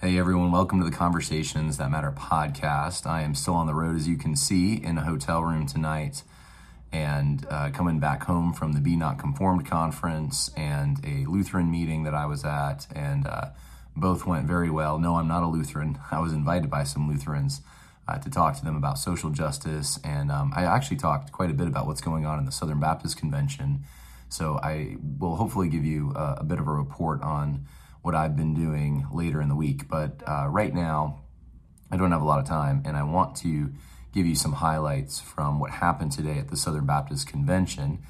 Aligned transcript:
Hey 0.00 0.16
everyone, 0.16 0.52
welcome 0.52 0.78
to 0.78 0.88
the 0.88 0.96
Conversations 0.96 1.76
That 1.78 1.90
Matter 1.90 2.12
podcast. 2.12 3.04
I 3.04 3.22
am 3.22 3.34
still 3.34 3.54
on 3.54 3.66
the 3.66 3.74
road, 3.74 3.96
as 3.96 4.06
you 4.06 4.16
can 4.16 4.36
see, 4.36 4.74
in 4.74 4.96
a 4.96 5.02
hotel 5.02 5.42
room 5.42 5.66
tonight 5.66 6.22
and 6.92 7.44
uh, 7.50 7.70
coming 7.70 7.98
back 7.98 8.22
home 8.22 8.52
from 8.52 8.74
the 8.74 8.80
Be 8.80 8.94
Not 8.94 9.18
Conformed 9.18 9.66
conference 9.66 10.52
and 10.56 11.04
a 11.04 11.28
Lutheran 11.28 11.68
meeting 11.68 12.04
that 12.04 12.14
I 12.14 12.26
was 12.26 12.44
at, 12.44 12.86
and 12.94 13.26
uh, 13.26 13.46
both 13.96 14.24
went 14.24 14.46
very 14.46 14.70
well. 14.70 15.00
No, 15.00 15.16
I'm 15.16 15.26
not 15.26 15.42
a 15.42 15.48
Lutheran. 15.48 15.98
I 16.12 16.20
was 16.20 16.32
invited 16.32 16.70
by 16.70 16.84
some 16.84 17.08
Lutherans 17.08 17.60
uh, 18.06 18.18
to 18.18 18.30
talk 18.30 18.56
to 18.58 18.64
them 18.64 18.76
about 18.76 19.00
social 19.00 19.30
justice, 19.30 19.98
and 20.04 20.30
um, 20.30 20.52
I 20.54 20.62
actually 20.62 20.98
talked 20.98 21.32
quite 21.32 21.50
a 21.50 21.54
bit 21.54 21.66
about 21.66 21.88
what's 21.88 22.02
going 22.02 22.24
on 22.24 22.38
in 22.38 22.44
the 22.44 22.52
Southern 22.52 22.78
Baptist 22.78 23.16
Convention. 23.16 23.82
So 24.28 24.60
I 24.62 24.96
will 25.18 25.34
hopefully 25.34 25.68
give 25.68 25.84
you 25.84 26.12
a, 26.14 26.36
a 26.38 26.44
bit 26.44 26.60
of 26.60 26.68
a 26.68 26.72
report 26.72 27.20
on 27.22 27.66
what 28.02 28.14
I've 28.14 28.36
been 28.36 28.54
doing 28.54 29.06
later 29.12 29.40
in 29.40 29.48
the 29.48 29.54
week. 29.54 29.88
But 29.88 30.22
uh, 30.26 30.46
right 30.48 30.74
now, 30.74 31.20
I 31.90 31.96
don't 31.96 32.12
have 32.12 32.22
a 32.22 32.26
lot 32.26 32.38
of 32.38 32.46
time, 32.46 32.82
and 32.84 32.96
I 32.96 33.02
want 33.02 33.36
to 33.38 33.72
give 34.12 34.26
you 34.26 34.34
some 34.34 34.54
highlights 34.54 35.20
from 35.20 35.60
what 35.60 35.70
happened 35.70 36.12
today 36.12 36.38
at 36.38 36.48
the 36.48 36.56
Southern 36.56 36.86
Baptist 36.86 37.26
Convention 37.26 38.00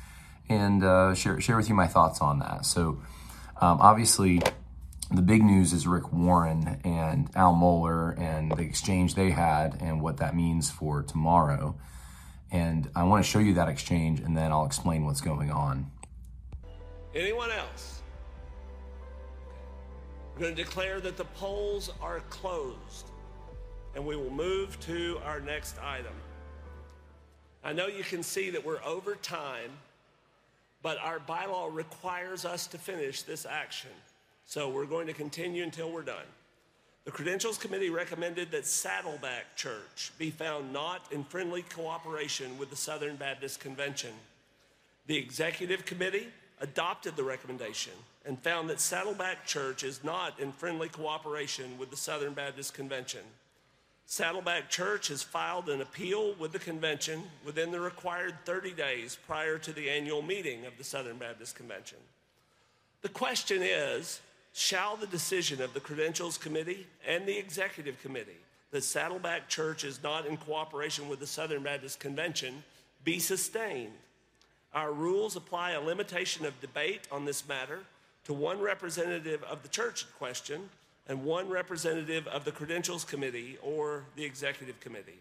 and 0.49 0.83
uh, 0.83 1.15
share, 1.15 1.41
share 1.41 1.57
with 1.57 1.69
you 1.69 1.75
my 1.75 1.87
thoughts 1.87 2.21
on 2.21 2.39
that. 2.39 2.65
So, 2.65 3.01
um, 3.61 3.81
obviously, 3.81 4.41
the 5.11 5.23
big 5.23 5.43
news 5.43 5.73
is 5.73 5.87
Rick 5.87 6.13
Warren 6.13 6.81
and 6.85 7.31
Al 7.35 7.55
Mohler 7.55 8.19
and 8.19 8.53
the 8.53 8.63
exchange 8.63 9.15
they 9.15 9.31
had 9.31 9.79
and 9.81 10.01
what 10.01 10.19
that 10.19 10.37
means 10.37 10.71
for 10.71 11.03
tomorrow. 11.03 11.77
And 12.51 12.91
I 12.95 13.05
want 13.05 13.25
to 13.25 13.31
show 13.31 13.39
you 13.39 13.55
that 13.55 13.69
exchange 13.69 14.21
and 14.21 14.37
then 14.37 14.53
I'll 14.53 14.67
explain 14.67 15.05
what's 15.05 15.21
going 15.21 15.51
on. 15.51 15.91
Anyone 17.15 17.51
else? 17.51 17.98
We're 20.39 20.45
going 20.45 20.55
to 20.55 20.63
declare 20.63 21.01
that 21.01 21.17
the 21.17 21.25
polls 21.25 21.91
are 22.01 22.21
closed 22.31 23.11
and 23.97 24.07
we 24.07 24.15
will 24.15 24.31
move 24.31 24.79
to 24.83 25.19
our 25.25 25.41
next 25.41 25.77
item. 25.83 26.13
I 27.65 27.73
know 27.73 27.89
you 27.89 28.05
can 28.05 28.23
see 28.23 28.51
that 28.51 28.65
we're 28.65 28.81
over 28.85 29.17
time, 29.17 29.71
but 30.81 30.97
our 30.99 31.19
bylaw 31.19 31.75
requires 31.75 32.45
us 32.45 32.69
to 32.69 32.79
finish 32.79 33.23
this 33.23 33.47
action. 33.47 33.91
So 34.47 34.69
we're 34.69 34.87
going 34.87 35.09
to 35.09 35.13
continue 35.13 35.65
until 35.65 35.91
we're 35.91 36.03
done. 36.03 36.27
The 37.05 37.11
Credentials 37.11 37.59
Committee 37.59 37.91
recommended 37.91 38.53
that 38.53 38.65
Saddleback 38.65 39.57
Church 39.57 40.13
be 40.19 40.31
found 40.31 40.73
not 40.73 41.05
in 41.11 41.25
friendly 41.25 41.63
cooperation 41.63 42.57
with 42.59 42.71
the 42.71 42.77
Southern 42.77 43.17
Baptist 43.17 43.59
Convention. 43.59 44.13
The 45.09 45.17
Executive 45.17 45.85
Committee 45.85 46.29
adopted 46.61 47.17
the 47.17 47.25
recommendation 47.25 47.95
and 48.29 48.39
found 48.39 48.69
that 48.69 48.79
Saddleback 48.79 49.47
Church 49.47 49.83
is 49.83 50.05
not 50.05 50.39
in 50.39 50.53
friendly 50.53 50.91
cooperation 50.91 51.79
with 51.79 51.89
the 51.91 51.97
Southern 51.97 52.35
Baptist 52.35 52.75
Convention. 52.75 53.23
Saddleback 54.05 54.69
Church 54.69 55.09
has 55.09 55.23
filed 55.23 55.71
an 55.71 55.81
appeal 55.81 56.35
with 56.39 56.53
the 56.53 56.59
convention 56.59 57.23
within 57.43 57.71
the 57.71 57.81
required 57.81 58.35
30 58.45 58.73
days 58.73 59.17
prior 59.27 59.57
to 59.57 59.73
the 59.73 59.89
annual 59.89 60.21
meeting 60.21 60.67
of 60.67 60.77
the 60.77 60.85
Southern 60.85 61.17
Baptist 61.17 61.57
Convention. 61.57 61.97
The 63.01 63.09
question 63.09 63.63
is 63.63 64.21
shall 64.53 64.97
the 64.97 65.07
decision 65.07 65.63
of 65.63 65.73
the 65.73 65.81
Credentials 65.81 66.37
Committee 66.37 66.87
and 67.07 67.25
the 67.25 67.39
Executive 67.39 68.01
Committee 68.03 68.45
that 68.73 68.85
Saddleback 68.85 69.49
Church 69.49 69.85
is 69.85 70.03
not 70.03 70.27
in 70.27 70.37
cooperation 70.37 71.09
with 71.09 71.21
the 71.21 71.27
Southern 71.27 71.63
Baptist 71.63 71.99
Convention 71.99 72.63
be 73.05 73.21
sustained? 73.21 73.95
Our 74.75 74.93
rules 74.93 75.35
apply 75.35 75.71
a 75.71 75.81
limitation 75.81 76.45
of 76.45 76.61
debate 76.61 77.09
on 77.11 77.25
this 77.25 77.49
matter 77.49 77.81
to 78.29 78.35
one 78.35 78.61
representative 78.61 79.43
of 79.45 79.63
the 79.63 79.69
church 79.69 80.03
in 80.03 80.09
question 80.19 80.69
and 81.09 81.25
one 81.25 81.49
representative 81.49 82.27
of 82.27 82.45
the 82.45 82.53
Credentials 82.53 83.03
Committee 83.03 83.57
or 83.63 84.05
the 84.17 84.25
Executive 84.25 84.79
Committee. 84.81 85.19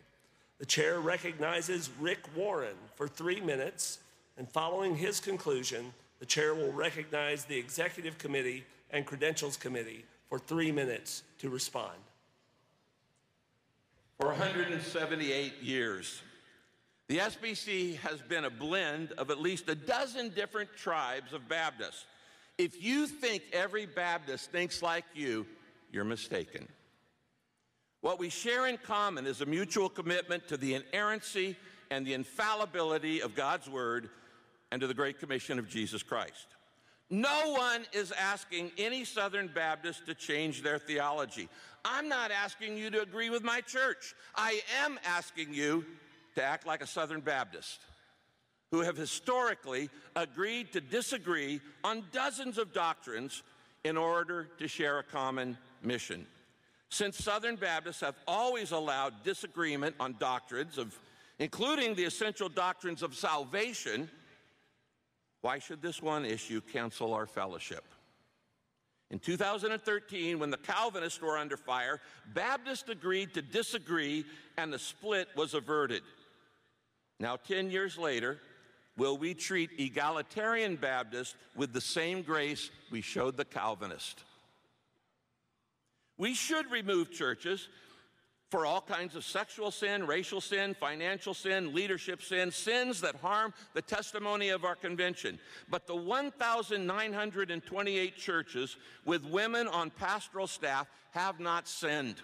The 0.60 0.66
chair 0.66 1.00
recognizes 1.00 1.90
Rick 2.02 2.20
Warren 2.36 2.76
for 2.96 3.08
three 3.08 3.40
minutes, 3.40 4.00
and 4.38 4.50
following 4.50 4.98
his 4.98 5.22
conclusion, 5.22 5.94
the 6.20 6.26
chair 6.26 6.54
will 6.54 6.74
recognize 6.74 7.46
the 7.46 7.58
Executive 7.58 8.18
Committee 8.18 8.66
and 8.92 9.06
Credentials 9.06 9.56
Committee 9.56 10.04
for 10.30 10.38
three 10.38 10.74
minutes 10.74 11.24
to 11.40 11.50
respond. 11.50 11.96
For 14.20 14.28
178 14.28 15.62
years, 15.62 16.22
the 17.08 17.20
SBC 17.20 18.00
has 18.00 18.22
been 18.22 18.44
a 18.44 18.50
blend 18.50 19.14
of 19.14 19.32
at 19.32 19.40
least 19.40 19.70
a 19.70 19.76
dozen 19.76 20.28
different 20.32 20.76
tribes 20.76 21.32
of 21.32 21.48
Baptists 21.48 22.04
if 22.58 22.82
you 22.84 23.08
think 23.08 23.44
every 23.54 23.86
Baptist 23.86 24.52
thinks 24.52 24.82
like 24.82 25.06
you, 25.14 25.46
you're 25.92 26.04
mistaken. 26.04 26.68
What 28.02 28.20
we 28.20 28.30
share 28.30 28.68
in 28.68 28.78
common 28.78 29.26
is 29.26 29.42
a 29.42 29.46
mutual 29.46 29.90
commitment 29.90 30.48
to 30.48 30.58
the 30.58 30.76
inerrancy 30.76 31.56
and 31.92 32.06
the 32.06 32.14
infallibility 32.14 33.22
of 33.22 33.36
God's 33.36 33.70
Word 33.70 34.10
and 34.72 34.82
to 34.82 34.88
the 34.88 34.94
Great 34.94 35.20
Commission 35.20 35.60
of 35.60 35.70
Jesus 35.70 36.04
Christ. 36.04 36.48
No 37.10 37.54
one 37.54 37.86
is 37.94 38.12
asking 38.12 38.72
any 38.78 39.06
Southern 39.06 39.48
Baptist 39.48 40.06
to 40.08 40.14
change 40.14 40.62
their 40.62 40.78
theology. 40.78 41.48
I'm 41.86 42.10
not 42.10 42.32
asking 42.32 42.78
you 42.78 42.90
to 42.90 43.02
agree 43.02 43.30
with 43.30 43.44
my 43.44 43.62
church. 43.62 44.14
I 44.36 44.60
am 44.84 45.00
asking 45.06 45.54
you 45.54 45.86
to 46.36 46.44
act 46.44 46.68
like 46.68 46.84
a 46.84 46.88
Southern 46.88 47.22
Baptist 47.22 47.80
who 48.72 48.82
have 48.82 48.98
historically 48.98 49.90
agreed 50.16 50.74
to 50.74 50.82
disagree 50.82 51.62
on 51.84 52.04
dozens 52.12 52.58
of 52.58 52.74
doctrines 52.74 53.44
in 53.84 53.96
order 53.98 54.50
to 54.58 54.68
share 54.68 55.00
a 55.00 55.04
common 55.04 55.58
mission. 55.82 56.26
Since 56.90 57.18
Southern 57.18 57.56
Baptists 57.56 58.02
have 58.02 58.16
always 58.28 58.72
allowed 58.72 59.24
disagreement 59.24 59.96
on 60.00 60.16
doctrines 60.20 60.78
of 60.78 60.98
including 61.40 61.96
the 61.96 62.06
essential 62.06 62.50
doctrines 62.50 63.04
of 63.04 63.16
salvation, 63.16 64.10
why 65.42 65.60
should 65.60 65.82
this 65.82 66.02
one 66.02 66.26
issue 66.26 66.62
cancel 66.62 67.14
our 67.14 67.28
fellowship? 67.28 67.84
In 69.12 69.20
2013, 69.20 70.40
when 70.40 70.50
the 70.50 70.58
Calvinists 70.58 71.22
were 71.22 71.38
under 71.38 71.56
fire, 71.56 72.02
Baptists 72.34 72.90
agreed 72.90 73.34
to 73.36 73.42
disagree 73.42 74.26
and 74.58 74.74
the 74.74 74.80
split 74.80 75.30
was 75.36 75.54
averted. 75.54 76.02
Now, 77.20 77.38
10 77.38 77.72
years 77.72 77.98
later, 77.98 78.40
will 78.98 79.18
we 79.18 79.34
treat 79.34 79.70
egalitarian 79.78 80.76
Baptists 80.76 81.36
with 81.56 81.72
the 81.74 81.82
same 81.82 82.24
grace 82.24 82.70
we 82.92 83.02
showed 83.02 83.38
the 83.38 83.46
Calvinist. 83.46 84.24
We 86.18 86.34
should 86.34 86.70
remove 86.72 87.12
churches 87.12 87.70
for 88.50 88.66
all 88.66 88.82
kinds 88.82 89.16
of 89.16 89.24
sexual 89.26 89.72
sin, 89.72 90.08
racial 90.08 90.40
sin, 90.40 90.74
financial 90.80 91.34
sin, 91.34 91.76
leadership 91.76 92.22
sin, 92.22 92.50
sins 92.50 93.02
that 93.02 93.18
harm 93.18 93.54
the 93.74 93.82
testimony 93.82 94.48
of 94.50 94.64
our 94.64 94.76
convention. 94.76 95.38
But 95.70 95.86
the 95.86 95.96
1,928 95.96 98.18
churches 98.18 98.78
with 99.06 99.26
women 99.26 99.68
on 99.68 99.90
pastoral 99.92 100.48
staff 100.48 100.88
have 101.12 101.42
not 101.42 101.68
sinned. 101.68 102.22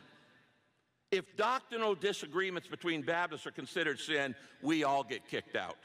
If 1.11 1.35
doctrinal 1.35 1.93
disagreements 1.93 2.69
between 2.69 3.01
Baptists 3.03 3.45
are 3.45 3.51
considered 3.51 3.99
sin, 3.99 4.33
we 4.61 4.85
all 4.85 5.03
get 5.03 5.27
kicked 5.27 5.57
out. 5.57 5.75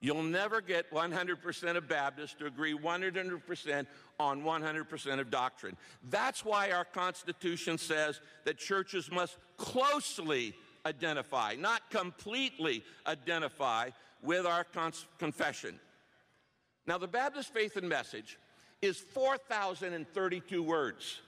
You'll 0.00 0.22
never 0.22 0.60
get 0.60 0.90
100% 0.92 1.76
of 1.76 1.88
Baptists 1.88 2.34
to 2.34 2.46
agree 2.46 2.76
100% 2.76 3.86
on 4.20 4.42
100% 4.42 5.20
of 5.20 5.30
doctrine. 5.30 5.76
That's 6.08 6.44
why 6.44 6.70
our 6.70 6.84
Constitution 6.84 7.78
says 7.78 8.20
that 8.44 8.58
churches 8.58 9.10
must 9.10 9.36
closely 9.56 10.54
identify, 10.86 11.56
not 11.58 11.90
completely 11.90 12.84
identify 13.06 13.90
with 14.22 14.46
our 14.46 14.64
confession. 15.18 15.78
Now, 16.86 16.98
the 16.98 17.08
Baptist 17.08 17.52
Faith 17.52 17.76
and 17.76 17.88
Message 17.88 18.38
is 18.80 18.98
4,032 18.98 20.62
words. 20.62 21.20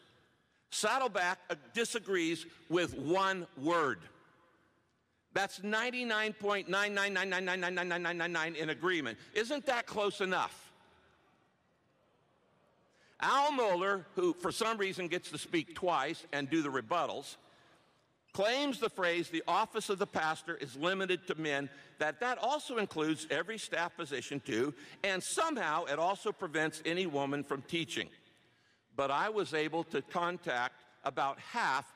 Saddleback 0.71 1.39
uh, 1.51 1.57
disagrees 1.75 2.47
with 2.69 2.97
one 2.97 3.47
word. 3.61 3.99
That's 5.33 5.61
99.999999999 5.61 8.57
in 8.57 8.71
agreement. 8.71 9.17
Isn't 9.35 9.65
that 9.67 9.87
close 9.87 10.21
enough? 10.21 10.73
Al 13.21 13.53
Mohler, 13.53 14.05
who 14.17 14.33
for 14.33 14.51
some 14.51 14.79
reason 14.79 15.07
gets 15.07 15.31
to 15.31 15.39
speak 15.39 15.75
twice 15.75 16.27
and 16.33 16.51
do 16.51 16.63
the 16.63 16.71
rebuttals, 16.71 17.37
claims 18.33 18.79
the 18.79 18.89
phrase 18.89 19.29
the 19.29 19.43
office 19.47 19.91
of 19.91 19.99
the 19.99 20.07
pastor 20.07 20.57
is 20.57 20.77
limited 20.77 21.27
to 21.27 21.35
men 21.35 21.69
that 21.99 22.21
that 22.21 22.39
also 22.39 22.79
includes 22.79 23.27
every 23.31 23.59
staff 23.59 23.97
position 23.97 24.41
too 24.41 24.73
and 25.03 25.23
somehow 25.23 25.85
it 25.87 25.99
also 25.99 26.31
prevents 26.31 26.81
any 26.87 27.07
woman 27.07 27.43
from 27.43 27.61
teaching 27.63 28.09
but 28.97 29.11
i 29.11 29.29
was 29.29 29.53
able 29.53 29.83
to 29.83 30.01
contact 30.03 30.85
about 31.05 31.41
half 31.41 31.93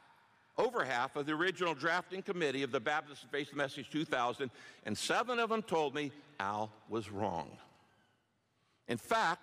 over 0.56 0.84
half 0.84 1.16
of 1.16 1.26
the 1.26 1.32
original 1.32 1.74
drafting 1.74 2.22
committee 2.22 2.62
of 2.62 2.70
the 2.72 2.80
baptist 2.80 3.26
faith 3.30 3.48
and 3.48 3.58
message 3.58 3.90
2000 3.90 4.50
and 4.84 4.96
seven 4.96 5.38
of 5.38 5.50
them 5.50 5.62
told 5.62 5.94
me 5.94 6.10
al 6.40 6.70
was 6.88 7.10
wrong 7.10 7.50
in 8.88 8.98
fact 8.98 9.42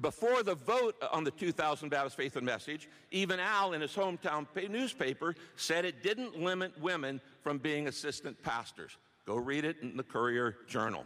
before 0.00 0.42
the 0.42 0.54
vote 0.54 0.96
on 1.12 1.22
the 1.22 1.30
2000 1.30 1.90
Baptist 1.90 2.16
Faith 2.16 2.36
and 2.36 2.46
Message, 2.46 2.88
even 3.10 3.38
Al 3.38 3.74
in 3.74 3.80
his 3.80 3.94
hometown 3.94 4.46
newspaper 4.70 5.34
said 5.56 5.84
it 5.84 6.02
didn't 6.02 6.40
limit 6.40 6.78
women 6.80 7.20
from 7.42 7.58
being 7.58 7.88
assistant 7.88 8.42
pastors. 8.42 8.96
Go 9.26 9.36
read 9.36 9.64
it 9.64 9.76
in 9.82 9.96
the 9.96 10.02
Courier 10.02 10.56
Journal. 10.66 11.04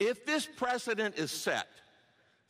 If 0.00 0.26
this 0.26 0.46
precedent 0.46 1.16
is 1.16 1.30
set, 1.30 1.68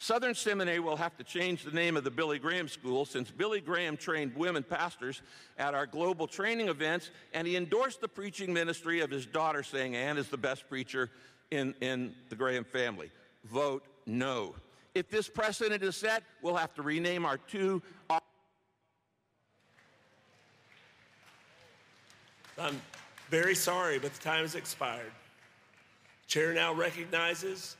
Southern 0.00 0.34
Seminary 0.34 0.78
will 0.78 0.96
have 0.96 1.16
to 1.16 1.24
change 1.24 1.64
the 1.64 1.72
name 1.72 1.96
of 1.96 2.04
the 2.04 2.10
Billy 2.10 2.38
Graham 2.38 2.68
School 2.68 3.04
since 3.04 3.32
Billy 3.32 3.60
Graham 3.60 3.96
trained 3.96 4.34
women 4.36 4.62
pastors 4.62 5.22
at 5.58 5.74
our 5.74 5.86
global 5.86 6.28
training 6.28 6.68
events, 6.68 7.10
and 7.34 7.48
he 7.48 7.56
endorsed 7.56 8.00
the 8.00 8.08
preaching 8.08 8.52
ministry 8.52 9.00
of 9.00 9.10
his 9.10 9.26
daughter, 9.26 9.64
saying 9.64 9.96
Ann 9.96 10.16
is 10.16 10.28
the 10.28 10.36
best 10.36 10.68
preacher 10.68 11.10
in, 11.50 11.74
in 11.80 12.14
the 12.28 12.36
Graham 12.36 12.62
family. 12.62 13.10
Vote 13.44 13.84
no. 14.06 14.54
If 14.94 15.10
this 15.10 15.28
precedent 15.28 15.82
is 15.82 15.96
set, 15.96 16.22
we'll 16.42 16.56
have 16.56 16.74
to 16.74 16.82
rename 16.82 17.24
our 17.24 17.38
two. 17.38 17.82
I'm 22.56 22.80
very 23.30 23.54
sorry, 23.54 23.98
but 23.98 24.14
the 24.14 24.20
time 24.20 24.42
has 24.42 24.54
expired. 24.54 25.12
Chair 26.28 26.52
now 26.52 26.72
recognizes 26.72 27.76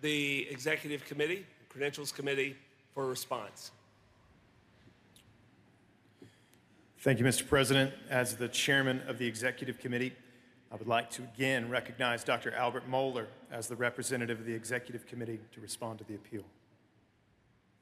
the 0.00 0.46
Executive 0.50 1.04
Committee, 1.06 1.46
Credentials 1.72 2.12
Committee, 2.12 2.54
for 2.94 3.04
a 3.04 3.06
response. 3.06 3.70
Thank 6.98 7.18
you, 7.18 7.24
Mr. 7.24 7.48
President. 7.48 7.94
As 8.10 8.36
the 8.36 8.48
chairman 8.48 9.00
of 9.08 9.18
the 9.18 9.26
Executive 9.26 9.78
Committee, 9.78 10.12
I 10.70 10.76
would 10.76 10.86
like 10.86 11.10
to 11.12 11.22
again 11.22 11.70
recognize 11.70 12.24
Dr. 12.24 12.52
Albert 12.54 12.90
Mohler 12.90 13.26
as 13.50 13.68
the 13.68 13.76
representative 13.76 14.40
of 14.40 14.44
the 14.44 14.52
Executive 14.52 15.06
Committee 15.06 15.40
to 15.52 15.60
respond 15.60 15.98
to 15.98 16.04
the 16.04 16.14
appeal. 16.14 16.44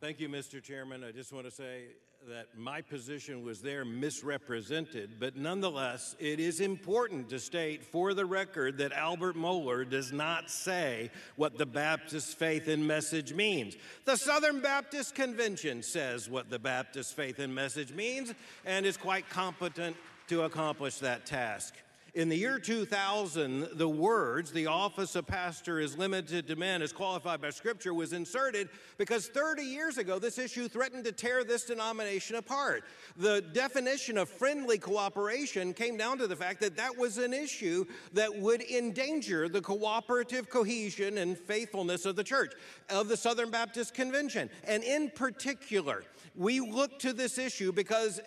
Thank 0.00 0.18
you, 0.18 0.30
Mr. 0.30 0.62
Chairman. 0.62 1.04
I 1.04 1.12
just 1.12 1.30
want 1.30 1.44
to 1.44 1.50
say 1.50 1.88
that 2.26 2.56
my 2.56 2.80
position 2.80 3.44
was 3.44 3.60
there 3.60 3.84
misrepresented, 3.84 5.20
but 5.20 5.36
nonetheless, 5.36 6.16
it 6.18 6.40
is 6.40 6.60
important 6.60 7.28
to 7.28 7.38
state 7.38 7.84
for 7.84 8.14
the 8.14 8.24
record 8.24 8.78
that 8.78 8.92
Albert 8.92 9.36
Mohler 9.36 9.86
does 9.86 10.10
not 10.10 10.50
say 10.50 11.10
what 11.36 11.58
the 11.58 11.66
Baptist 11.66 12.38
faith 12.38 12.66
and 12.66 12.88
message 12.88 13.34
means. 13.34 13.76
The 14.06 14.16
Southern 14.16 14.60
Baptist 14.60 15.14
Convention 15.14 15.82
says 15.82 16.30
what 16.30 16.48
the 16.48 16.58
Baptist 16.58 17.14
faith 17.14 17.38
and 17.38 17.54
message 17.54 17.92
means 17.92 18.32
and 18.64 18.86
is 18.86 18.96
quite 18.96 19.28
competent 19.28 19.98
to 20.28 20.44
accomplish 20.44 20.96
that 21.00 21.26
task. 21.26 21.74
In 22.12 22.28
the 22.28 22.36
year 22.36 22.58
2000, 22.58 23.68
the 23.74 23.88
words, 23.88 24.50
the 24.50 24.66
office 24.66 25.14
of 25.14 25.28
pastor 25.28 25.78
is 25.78 25.96
limited 25.96 26.48
to 26.48 26.56
men 26.56 26.82
as 26.82 26.92
qualified 26.92 27.40
by 27.40 27.50
Scripture, 27.50 27.94
was 27.94 28.12
inserted 28.12 28.68
because 28.98 29.28
30 29.28 29.62
years 29.62 29.96
ago, 29.96 30.18
this 30.18 30.36
issue 30.36 30.66
threatened 30.66 31.04
to 31.04 31.12
tear 31.12 31.44
this 31.44 31.64
denomination 31.66 32.34
apart. 32.34 32.82
The 33.16 33.40
definition 33.40 34.18
of 34.18 34.28
friendly 34.28 34.76
cooperation 34.76 35.72
came 35.72 35.96
down 35.96 36.18
to 36.18 36.26
the 36.26 36.34
fact 36.34 36.60
that 36.60 36.76
that 36.76 36.96
was 36.96 37.16
an 37.18 37.32
issue 37.32 37.84
that 38.12 38.36
would 38.36 38.62
endanger 38.62 39.48
the 39.48 39.60
cooperative 39.60 40.50
cohesion 40.50 41.18
and 41.18 41.38
faithfulness 41.38 42.06
of 42.06 42.16
the 42.16 42.24
church, 42.24 42.54
of 42.88 43.06
the 43.06 43.16
Southern 43.16 43.50
Baptist 43.50 43.94
Convention. 43.94 44.50
And 44.64 44.82
in 44.82 45.10
particular, 45.10 46.02
we 46.34 46.58
look 46.58 46.98
to 47.00 47.12
this 47.12 47.38
issue 47.38 47.70
because 47.70 48.20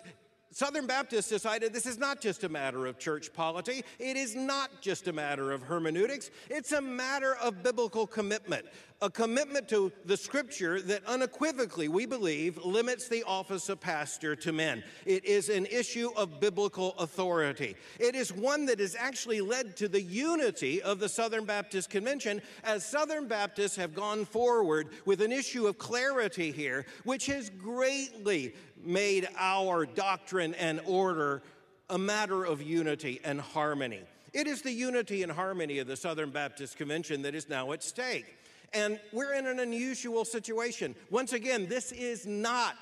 Southern 0.54 0.86
Baptists 0.86 1.28
decided 1.28 1.72
this 1.72 1.84
is 1.84 1.98
not 1.98 2.20
just 2.20 2.44
a 2.44 2.48
matter 2.48 2.86
of 2.86 2.96
church 2.96 3.32
polity, 3.32 3.84
it 3.98 4.16
is 4.16 4.36
not 4.36 4.70
just 4.80 5.08
a 5.08 5.12
matter 5.12 5.50
of 5.50 5.62
hermeneutics, 5.62 6.30
it's 6.48 6.70
a 6.70 6.80
matter 6.80 7.34
of 7.42 7.64
biblical 7.64 8.06
commitment. 8.06 8.64
A 9.02 9.10
commitment 9.10 9.68
to 9.70 9.90
the 10.04 10.16
scripture 10.16 10.80
that 10.82 11.04
unequivocally, 11.06 11.88
we 11.88 12.06
believe, 12.06 12.64
limits 12.64 13.08
the 13.08 13.24
office 13.24 13.68
of 13.68 13.80
pastor 13.80 14.36
to 14.36 14.52
men. 14.52 14.84
It 15.04 15.24
is 15.24 15.48
an 15.48 15.66
issue 15.66 16.10
of 16.16 16.38
biblical 16.38 16.94
authority. 16.98 17.74
It 17.98 18.14
is 18.14 18.32
one 18.32 18.64
that 18.66 18.78
has 18.78 18.94
actually 18.96 19.40
led 19.40 19.76
to 19.78 19.88
the 19.88 20.00
unity 20.00 20.80
of 20.80 21.00
the 21.00 21.08
Southern 21.08 21.44
Baptist 21.44 21.90
Convention 21.90 22.40
as 22.62 22.86
Southern 22.86 23.26
Baptists 23.26 23.74
have 23.76 23.92
gone 23.92 24.24
forward 24.24 24.90
with 25.04 25.20
an 25.20 25.32
issue 25.32 25.66
of 25.66 25.76
clarity 25.76 26.52
here, 26.52 26.86
which 27.02 27.26
has 27.26 27.50
greatly 27.50 28.54
made 28.86 29.28
our 29.38 29.86
doctrine 29.86 30.54
and 30.54 30.80
order 30.86 31.42
a 31.90 31.98
matter 31.98 32.44
of 32.44 32.62
unity 32.62 33.20
and 33.24 33.40
harmony. 33.40 34.00
It 34.32 34.46
is 34.46 34.62
the 34.62 34.72
unity 34.72 35.22
and 35.22 35.30
harmony 35.30 35.78
of 35.78 35.86
the 35.86 35.96
Southern 35.96 36.30
Baptist 36.30 36.76
Convention 36.76 37.22
that 37.22 37.34
is 37.34 37.48
now 37.48 37.72
at 37.72 37.82
stake. 37.82 38.36
And 38.72 38.98
we're 39.12 39.34
in 39.34 39.46
an 39.46 39.60
unusual 39.60 40.24
situation. 40.24 40.96
Once 41.08 41.32
again, 41.32 41.68
this 41.68 41.92
is 41.92 42.26
not 42.26 42.74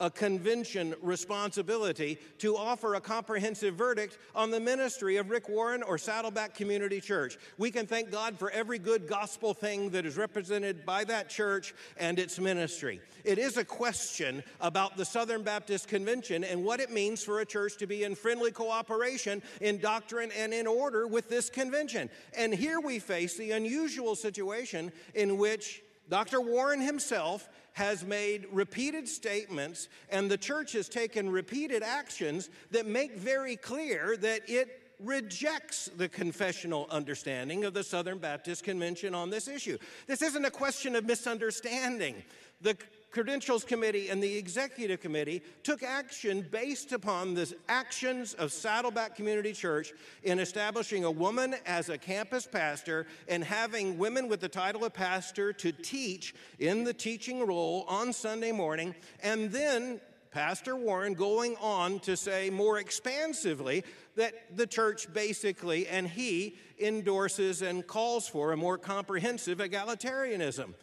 a 0.00 0.10
convention 0.10 0.94
responsibility 1.02 2.18
to 2.38 2.56
offer 2.56 2.94
a 2.94 3.00
comprehensive 3.00 3.74
verdict 3.74 4.18
on 4.34 4.50
the 4.50 4.58
ministry 4.58 5.18
of 5.18 5.30
Rick 5.30 5.48
Warren 5.48 5.82
or 5.82 5.98
Saddleback 5.98 6.54
Community 6.54 7.00
Church. 7.00 7.36
We 7.58 7.70
can 7.70 7.86
thank 7.86 8.10
God 8.10 8.38
for 8.38 8.50
every 8.50 8.78
good 8.78 9.06
gospel 9.06 9.54
thing 9.54 9.90
that 9.90 10.06
is 10.06 10.16
represented 10.16 10.86
by 10.86 11.04
that 11.04 11.28
church 11.28 11.74
and 11.98 12.18
its 12.18 12.40
ministry. 12.40 13.00
It 13.24 13.38
is 13.38 13.58
a 13.58 13.64
question 13.64 14.42
about 14.60 14.96
the 14.96 15.04
Southern 15.04 15.42
Baptist 15.42 15.88
Convention 15.88 16.42
and 16.44 16.64
what 16.64 16.80
it 16.80 16.90
means 16.90 17.22
for 17.22 17.40
a 17.40 17.46
church 17.46 17.76
to 17.76 17.86
be 17.86 18.04
in 18.04 18.14
friendly 18.14 18.50
cooperation 18.50 19.42
in 19.60 19.78
doctrine 19.78 20.30
and 20.36 20.54
in 20.54 20.66
order 20.66 21.06
with 21.06 21.28
this 21.28 21.50
convention. 21.50 22.08
And 22.36 22.54
here 22.54 22.80
we 22.80 22.98
face 22.98 23.36
the 23.36 23.52
unusual 23.52 24.16
situation 24.16 24.92
in 25.14 25.36
which 25.36 25.82
Dr. 26.10 26.40
Warren 26.40 26.80
himself 26.80 27.48
has 27.72 28.04
made 28.04 28.46
repeated 28.52 29.08
statements, 29.08 29.88
and 30.10 30.30
the 30.30 30.36
church 30.36 30.72
has 30.72 30.88
taken 30.88 31.30
repeated 31.30 31.82
actions 31.82 32.50
that 32.72 32.84
make 32.84 33.16
very 33.16 33.56
clear 33.56 34.16
that 34.18 34.50
it 34.50 34.82
rejects 34.98 35.88
the 35.96 36.08
confessional 36.08 36.86
understanding 36.90 37.64
of 37.64 37.72
the 37.72 37.82
Southern 37.82 38.18
Baptist 38.18 38.64
Convention 38.64 39.14
on 39.14 39.30
this 39.30 39.48
issue. 39.48 39.78
This 40.06 40.20
isn't 40.20 40.44
a 40.44 40.50
question 40.50 40.94
of 40.94 41.06
misunderstanding. 41.06 42.22
The 42.60 42.76
Credentials 43.10 43.64
Committee 43.64 44.08
and 44.08 44.22
the 44.22 44.36
Executive 44.36 45.00
Committee 45.00 45.42
took 45.64 45.82
action 45.82 46.46
based 46.50 46.92
upon 46.92 47.34
the 47.34 47.52
actions 47.68 48.34
of 48.34 48.52
Saddleback 48.52 49.16
Community 49.16 49.52
Church 49.52 49.92
in 50.22 50.38
establishing 50.38 51.02
a 51.02 51.10
woman 51.10 51.56
as 51.66 51.88
a 51.88 51.98
campus 51.98 52.46
pastor 52.46 53.06
and 53.26 53.42
having 53.42 53.98
women 53.98 54.28
with 54.28 54.40
the 54.40 54.48
title 54.48 54.84
of 54.84 54.94
pastor 54.94 55.52
to 55.54 55.72
teach 55.72 56.34
in 56.60 56.84
the 56.84 56.94
teaching 56.94 57.44
role 57.44 57.84
on 57.88 58.12
Sunday 58.12 58.52
morning, 58.52 58.94
and 59.24 59.50
then 59.50 60.00
Pastor 60.30 60.76
Warren 60.76 61.14
going 61.14 61.56
on 61.60 61.98
to 62.00 62.16
say 62.16 62.50
more 62.50 62.78
expansively 62.78 63.82
that 64.14 64.56
the 64.56 64.66
church 64.66 65.12
basically 65.12 65.88
and 65.88 66.06
he 66.06 66.56
endorses 66.78 67.62
and 67.62 67.84
calls 67.84 68.28
for 68.28 68.52
a 68.52 68.56
more 68.56 68.78
comprehensive 68.78 69.58
egalitarianism. 69.58 70.74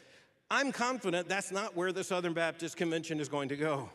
I'm 0.50 0.72
confident 0.72 1.28
that's 1.28 1.52
not 1.52 1.76
where 1.76 1.92
the 1.92 2.04
Southern 2.04 2.34
Baptist 2.34 2.78
Convention 2.78 3.20
is 3.20 3.28
going 3.28 3.50
to 3.50 3.58
go. 3.58 3.90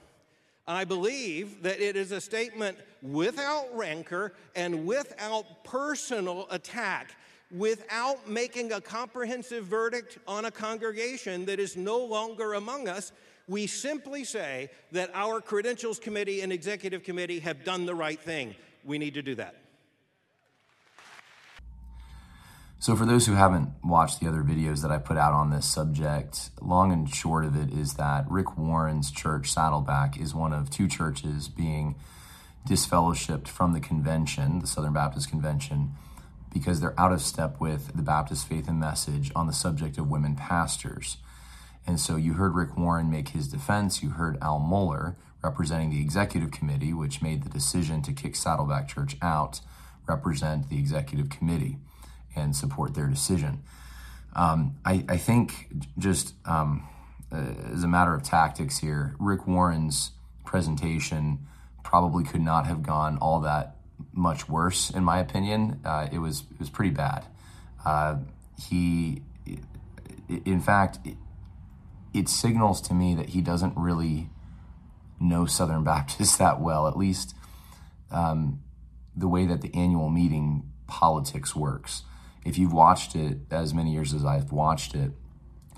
I 0.68 0.84
believe 0.84 1.62
that 1.62 1.80
it 1.80 1.96
is 1.96 2.12
a 2.12 2.20
statement 2.20 2.78
without 3.00 3.66
rancor 3.72 4.34
and 4.54 4.86
without 4.86 5.64
personal 5.64 6.46
attack, 6.50 7.16
without 7.50 8.28
making 8.28 8.72
a 8.72 8.80
comprehensive 8.80 9.64
verdict 9.64 10.18
on 10.28 10.44
a 10.44 10.50
congregation 10.50 11.46
that 11.46 11.58
is 11.58 11.76
no 11.76 11.98
longer 11.98 12.54
among 12.54 12.86
us. 12.86 13.12
We 13.48 13.66
simply 13.66 14.22
say 14.22 14.70
that 14.92 15.10
our 15.14 15.40
credentials 15.40 15.98
committee 15.98 16.42
and 16.42 16.52
executive 16.52 17.02
committee 17.02 17.40
have 17.40 17.64
done 17.64 17.86
the 17.86 17.94
right 17.94 18.20
thing. 18.20 18.54
We 18.84 18.98
need 18.98 19.14
to 19.14 19.22
do 19.22 19.34
that. 19.36 19.56
So, 22.82 22.96
for 22.96 23.06
those 23.06 23.26
who 23.26 23.34
haven't 23.34 23.70
watched 23.84 24.18
the 24.18 24.26
other 24.26 24.42
videos 24.42 24.82
that 24.82 24.90
I 24.90 24.98
put 24.98 25.16
out 25.16 25.32
on 25.32 25.50
this 25.50 25.66
subject, 25.66 26.50
long 26.60 26.90
and 26.90 27.08
short 27.08 27.44
of 27.44 27.54
it 27.54 27.72
is 27.72 27.94
that 27.94 28.28
Rick 28.28 28.58
Warren's 28.58 29.12
church, 29.12 29.52
Saddleback, 29.52 30.18
is 30.20 30.34
one 30.34 30.52
of 30.52 30.68
two 30.68 30.88
churches 30.88 31.46
being 31.46 31.94
disfellowshipped 32.68 33.46
from 33.46 33.72
the 33.72 33.78
convention, 33.78 34.58
the 34.58 34.66
Southern 34.66 34.94
Baptist 34.94 35.30
Convention, 35.30 35.92
because 36.52 36.80
they're 36.80 36.98
out 36.98 37.12
of 37.12 37.22
step 37.22 37.60
with 37.60 37.94
the 37.94 38.02
Baptist 38.02 38.48
faith 38.48 38.66
and 38.66 38.80
message 38.80 39.30
on 39.36 39.46
the 39.46 39.52
subject 39.52 39.96
of 39.96 40.10
women 40.10 40.34
pastors. 40.34 41.18
And 41.86 42.00
so 42.00 42.16
you 42.16 42.32
heard 42.32 42.56
Rick 42.56 42.76
Warren 42.76 43.08
make 43.08 43.28
his 43.28 43.46
defense. 43.46 44.02
You 44.02 44.10
heard 44.10 44.38
Al 44.42 44.58
Mohler, 44.58 45.14
representing 45.40 45.90
the 45.90 46.00
executive 46.00 46.50
committee, 46.50 46.92
which 46.92 47.22
made 47.22 47.44
the 47.44 47.48
decision 47.48 48.02
to 48.02 48.12
kick 48.12 48.34
Saddleback 48.34 48.88
Church 48.88 49.16
out, 49.22 49.60
represent 50.08 50.68
the 50.68 50.80
executive 50.80 51.30
committee 51.30 51.78
and 52.34 52.54
support 52.54 52.94
their 52.94 53.06
decision. 53.06 53.62
Um, 54.34 54.76
I, 54.84 55.04
I, 55.08 55.16
think 55.18 55.68
just 55.98 56.34
um, 56.46 56.88
uh, 57.30 57.44
as 57.72 57.84
a 57.84 57.88
matter 57.88 58.14
of 58.14 58.22
tactics 58.22 58.78
here, 58.78 59.14
Rick 59.18 59.46
Warren's 59.46 60.12
presentation 60.46 61.46
probably 61.82 62.24
could 62.24 62.40
not 62.40 62.66
have 62.66 62.82
gone 62.82 63.18
all 63.18 63.40
that 63.40 63.76
much 64.12 64.48
worse, 64.48 64.90
in 64.90 65.04
my 65.04 65.18
opinion. 65.18 65.80
Uh, 65.84 66.08
it 66.10 66.18
was 66.18 66.44
it 66.50 66.58
was 66.58 66.70
pretty 66.70 66.90
bad. 66.92 67.26
Uh, 67.84 68.16
he, 68.58 69.22
in 70.28 70.60
fact, 70.60 70.98
it, 71.04 71.16
it 72.14 72.28
signals 72.28 72.80
to 72.82 72.94
me 72.94 73.14
that 73.14 73.30
he 73.30 73.40
doesn't 73.40 73.76
really 73.76 74.30
know 75.20 75.46
Southern 75.46 75.84
Baptists 75.92 76.36
that 76.36 76.60
well. 76.60 76.88
At 76.88 76.96
least 76.96 77.34
um, 78.10 78.62
the 79.16 79.28
way 79.28 79.46
that 79.46 79.60
the 79.62 79.74
annual 79.74 80.08
meeting 80.08 80.70
politics 80.86 81.54
works. 81.56 82.02
If 82.44 82.58
you've 82.58 82.72
watched 82.72 83.14
it 83.14 83.38
as 83.50 83.72
many 83.72 83.92
years 83.92 84.12
as 84.12 84.24
I've 84.24 84.52
watched 84.52 84.94
it, 84.94 85.12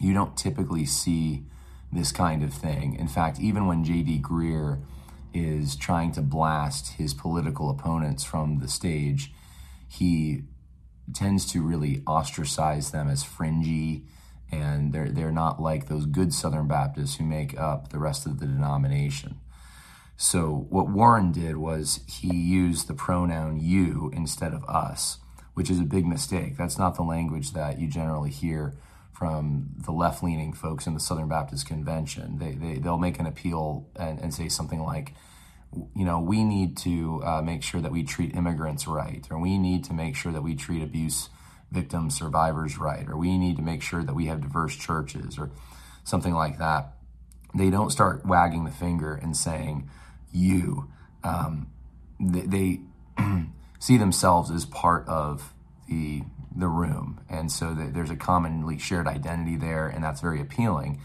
you 0.00 0.14
don't 0.14 0.37
typically 0.37 0.87
see 0.87 1.44
this 1.92 2.11
kind 2.11 2.42
of 2.42 2.52
thing. 2.52 2.94
In 2.97 3.09
fact, 3.09 3.38
even 3.40 3.66
when 3.66 3.85
J.D. 3.85 4.21
Greear 4.21 4.83
is 5.33 5.76
trying 5.76 6.12
to 6.12 6.23
blast 6.23 6.94
his 6.94 7.14
political 7.14 7.71
opponents 7.71 8.25
from 8.25 8.59
the 8.61 8.68
stage, 8.68 9.33
he 9.88 10.42
tends 11.12 11.44
to 11.52 11.62
really 11.62 12.02
ostracize 12.06 12.90
them 12.90 13.09
as 13.09 13.23
fringy, 13.23 14.04
and 14.50 14.92
they're 14.92 15.11
they're 15.11 15.33
not 15.33 15.61
like 15.61 15.88
those 15.88 16.06
good 16.06 16.33
Southern 16.33 16.66
Baptists 16.66 17.16
who 17.16 17.25
make 17.25 17.59
up 17.59 17.90
the 17.90 17.99
rest 17.99 18.26
of 18.26 18.40
the 18.40 18.47
denomination. 18.47 19.40
So 20.16 20.66
what 20.71 20.88
Warren 20.88 21.33
did 21.33 21.56
was 21.56 22.00
he 22.06 22.33
used 22.33 22.87
the 22.87 22.94
pronoun 22.94 23.59
you 23.61 24.11
instead 24.14 24.54
of 24.54 24.64
us, 24.64 25.18
which 25.54 25.70
is 25.70 25.80
a 25.80 25.84
big 25.84 26.06
mistake. 26.06 26.56
That's 26.56 26.78
not 26.78 26.96
the 26.96 27.02
language 27.02 27.52
that 27.52 27.78
you 27.78 27.88
generally 27.88 28.30
hear 28.30 28.75
from 29.12 29.70
the 29.78 29.92
left 29.92 30.23
leaning 30.23 30.52
folks 30.52 30.87
in 30.87 30.94
the 30.94 31.00
Southern 31.00 31.28
Baptist 31.28 31.66
Convention. 31.66 32.38
They, 32.38 32.52
they, 32.52 32.78
they'll 32.78 32.99
make 32.99 33.20
an 33.20 33.26
appeal 33.26 33.88
and, 33.94 34.20
and 34.20 34.34
say 34.34 34.49
something 34.49 34.82
like, 34.82 35.14
you 35.94 36.04
know, 36.04 36.20
we 36.20 36.44
need 36.44 36.76
to 36.78 37.23
uh, 37.25 37.42
make 37.42 37.62
sure 37.62 37.80
that 37.80 37.92
we 37.92 38.02
treat 38.02 38.34
immigrants 38.34 38.87
right, 38.87 39.26
or 39.30 39.38
we 39.38 39.58
need 39.58 39.84
to 39.84 39.92
make 39.92 40.16
sure 40.16 40.32
that 40.32 40.42
we 40.42 40.54
treat 40.54 40.82
abuse 40.82 41.28
victims, 41.70 42.16
survivors 42.16 42.78
right, 42.78 43.08
or 43.08 43.16
we 43.16 43.38
need 43.38 43.56
to 43.56 43.62
make 43.62 43.82
sure 43.82 44.02
that 44.02 44.14
we 44.14 44.26
have 44.26 44.40
diverse 44.40 44.76
churches, 44.76 45.38
or 45.38 45.50
something 46.04 46.34
like 46.34 46.58
that. 46.58 46.94
They 47.54 47.70
don't 47.70 47.90
start 47.90 48.26
wagging 48.26 48.64
the 48.64 48.70
finger 48.70 49.14
and 49.14 49.37
saying, 49.37 49.88
you. 50.32 50.88
Um, 51.23 51.68
they, 52.20 52.40
they 52.40 52.80
see 53.85 53.99
themselves 53.99 54.50
as 54.50 54.64
part 54.64 55.07
of 55.07 55.53
the 55.88 56.23
the 56.57 56.69
room, 56.69 57.21
and 57.29 57.53
so 57.53 57.75
there's 57.75 58.11
a 58.11 58.17
commonly 58.17 58.79
shared 58.79 59.07
identity 59.07 59.57
there, 59.57 59.88
and 59.88 60.03
that's 60.03 60.23
very 60.23 60.41
appealing. 60.41 61.00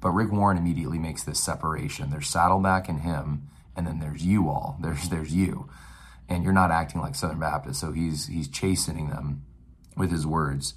But 0.00 0.10
Rick 0.10 0.32
Warren 0.32 0.56
immediately 0.56 0.98
makes 0.98 1.22
this 1.22 1.38
separation. 1.38 2.10
There's 2.10 2.26
Saddleback 2.26 2.88
and 2.88 3.02
him, 3.02 3.48
and 3.76 3.86
then 3.86 4.00
there's 4.00 4.24
you 4.24 4.48
all. 4.48 4.78
There's 4.82 5.08
there's 5.10 5.32
you, 5.32 5.68
and 6.28 6.42
you're 6.42 6.52
not 6.52 6.72
acting 6.72 7.00
like 7.00 7.14
Southern 7.14 7.38
Baptist. 7.38 7.78
So 7.78 7.92
he's 7.92 8.26
he's 8.26 8.48
chastening 8.48 9.10
them 9.10 9.44
with 9.96 10.10
his 10.10 10.26
words. 10.26 10.74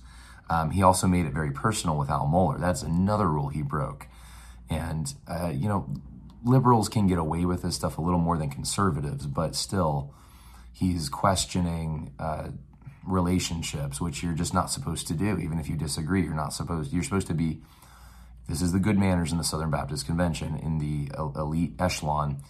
Um, 0.47 0.69
he 0.69 0.83
also 0.83 1.07
made 1.07 1.25
it 1.25 1.33
very 1.33 1.51
personal 1.51 1.97
with 1.97 2.11
Al 2.11 2.27
Mohler. 2.27 2.59
That's 2.59 2.83
another 2.83 3.27
rule 3.27 3.47
he 3.47 3.63
broke. 3.63 4.05
And 4.69 5.11
uh, 5.27 5.51
you 5.55 5.67
know, 5.67 5.89
liberals 6.43 6.87
can 6.87 7.07
get 7.07 7.17
away 7.17 7.45
with 7.45 7.63
this 7.63 7.75
stuff 7.75 7.97
a 7.97 8.01
little 8.01 8.19
more 8.19 8.37
than 8.37 8.51
conservatives, 8.51 9.25
but 9.25 9.55
still, 9.55 10.13
he's 10.71 11.09
questioning. 11.09 12.13
Uh, 12.19 12.49
relationships, 13.03 13.99
which 13.99 14.23
you're 14.23 14.33
just 14.33 14.53
not 14.53 14.69
supposed 14.69 15.07
to 15.07 15.13
do. 15.13 15.37
Even 15.37 15.59
if 15.59 15.69
you 15.69 15.75
disagree, 15.75 16.23
you're 16.23 16.33
not 16.33 16.53
supposed. 16.53 16.93
You're 16.93 17.03
supposed 17.03 17.27
to 17.27 17.33
be. 17.33 17.61
This 18.47 18.61
is 18.61 18.73
the 18.73 18.79
good 18.79 18.97
manners 18.97 19.31
in 19.31 19.37
the 19.37 19.43
Southern 19.43 19.71
Baptist 19.71 20.05
Convention 20.05 20.57
in 20.57 20.79
the 20.79 21.11
elite 21.39 21.73
echelon. 21.79 22.41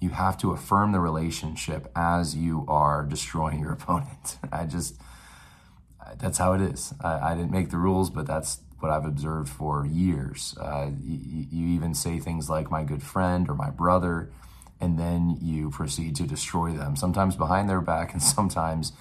You 0.00 0.10
have 0.10 0.36
to 0.38 0.50
affirm 0.52 0.92
the 0.92 1.00
relationship 1.00 1.90
as 1.96 2.36
you 2.36 2.64
are 2.68 3.04
destroying 3.04 3.60
your 3.60 3.72
opponent. 3.80 4.38
I 4.52 4.64
just. 4.64 4.96
That's 6.18 6.38
how 6.38 6.52
it 6.52 6.60
is. 6.60 6.94
I, 7.00 7.32
I 7.32 7.34
didn't 7.34 7.50
make 7.50 7.70
the 7.70 7.78
rules, 7.78 8.10
but 8.10 8.28
that's 8.28 8.60
what 8.78 8.92
I've 8.92 9.04
observed 9.04 9.48
for 9.48 9.84
years. 9.84 10.56
Uh, 10.60 10.90
you, 11.02 11.46
you 11.50 11.66
even 11.74 11.94
say 11.94 12.20
things 12.20 12.48
like 12.48 12.70
"my 12.70 12.84
good 12.84 13.02
friend" 13.02 13.48
or 13.48 13.54
"my 13.54 13.70
brother," 13.70 14.30
and 14.80 14.98
then 14.98 15.38
you 15.40 15.70
proceed 15.70 16.16
to 16.16 16.24
destroy 16.24 16.72
them. 16.72 16.96
Sometimes 16.96 17.36
behind 17.36 17.68
their 17.68 17.80
back, 17.80 18.12
and 18.12 18.22
sometimes 18.36 18.92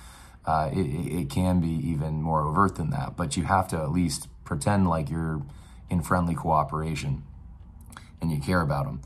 uh, 0.46 0.70
it, 0.72 0.84
it 0.84 1.30
can 1.30 1.60
be 1.60 1.70
even 1.70 2.22
more 2.22 2.42
overt 2.42 2.76
than 2.76 2.92
that, 2.92 3.18
but 3.18 3.36
you 3.36 3.44
have 3.44 3.68
to 3.70 3.78
at 3.78 3.92
least 3.92 4.28
pretend 4.44 4.88
like 4.88 5.10
you're 5.10 5.42
in 5.90 6.02
friendly 6.02 6.36
cooperation 6.36 7.24
and 8.22 8.32
you 8.32 8.40
care 8.40 8.62
about 8.62 8.86
them. 8.86 9.02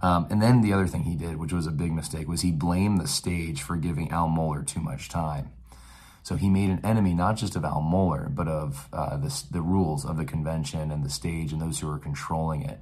Um, 0.00 0.26
and 0.30 0.42
then 0.42 0.62
the 0.62 0.72
other 0.72 0.86
thing 0.86 1.04
he 1.04 1.14
did, 1.14 1.36
which 1.36 1.52
was 1.52 1.66
a 1.66 1.70
big 1.70 1.92
mistake, 1.92 2.26
was 2.28 2.40
he 2.40 2.50
blamed 2.50 3.00
the 3.00 3.06
stage 3.06 3.62
for 3.62 3.76
giving 3.76 4.10
Al 4.10 4.28
Mohler 4.28 4.66
too 4.66 4.80
much 4.80 5.08
time. 5.08 5.50
So 6.24 6.36
he 6.36 6.48
made 6.48 6.70
an 6.70 6.80
enemy 6.84 7.14
not 7.14 7.36
just 7.36 7.56
of 7.56 7.64
Al 7.64 7.82
Mohler, 7.82 8.32
but 8.32 8.48
of 8.48 8.88
uh, 8.92 9.16
the, 9.16 9.44
the 9.50 9.62
rules 9.62 10.04
of 10.04 10.16
the 10.16 10.24
convention 10.24 10.90
and 10.90 11.04
the 11.04 11.10
stage 11.10 11.52
and 11.52 11.60
those 11.60 11.80
who 11.80 11.90
are 11.90 11.98
controlling 11.98 12.62
it. 12.62 12.80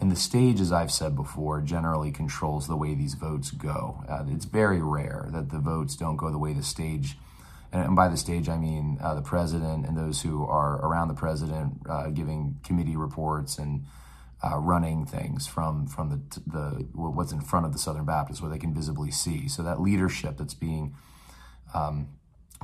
And 0.00 0.10
the 0.10 0.16
stage, 0.16 0.60
as 0.60 0.72
I've 0.72 0.90
said 0.90 1.14
before, 1.14 1.60
generally 1.60 2.10
controls 2.10 2.66
the 2.66 2.76
way 2.76 2.94
these 2.94 3.14
votes 3.14 3.50
go. 3.50 4.02
Uh, 4.08 4.24
it's 4.28 4.46
very 4.46 4.80
rare 4.80 5.28
that 5.30 5.50
the 5.50 5.58
votes 5.58 5.94
don't 5.94 6.16
go 6.16 6.30
the 6.30 6.38
way 6.38 6.54
the 6.54 6.62
stage 6.62 7.16
and 7.72 7.94
by 7.94 8.08
the 8.08 8.16
stage 8.16 8.48
I 8.48 8.56
mean 8.56 8.98
uh, 9.00 9.14
the 9.14 9.22
president 9.22 9.86
and 9.86 9.96
those 9.96 10.22
who 10.22 10.44
are 10.44 10.84
around 10.84 11.08
the 11.08 11.14
president, 11.14 11.82
uh, 11.88 12.08
giving 12.08 12.58
committee 12.64 12.96
reports 12.96 13.58
and 13.58 13.84
uh, 14.42 14.58
running 14.58 15.06
things 15.06 15.46
from 15.46 15.86
from 15.86 16.10
the 16.10 16.40
the 16.50 16.88
what's 16.94 17.32
in 17.32 17.40
front 17.40 17.66
of 17.66 17.72
the 17.72 17.78
Southern 17.78 18.06
Baptists, 18.06 18.40
where 18.40 18.50
they 18.50 18.58
can 18.58 18.74
visibly 18.74 19.10
see. 19.10 19.48
So 19.48 19.62
that 19.62 19.80
leadership 19.80 20.38
that's 20.38 20.54
being 20.54 20.96
um, 21.74 22.08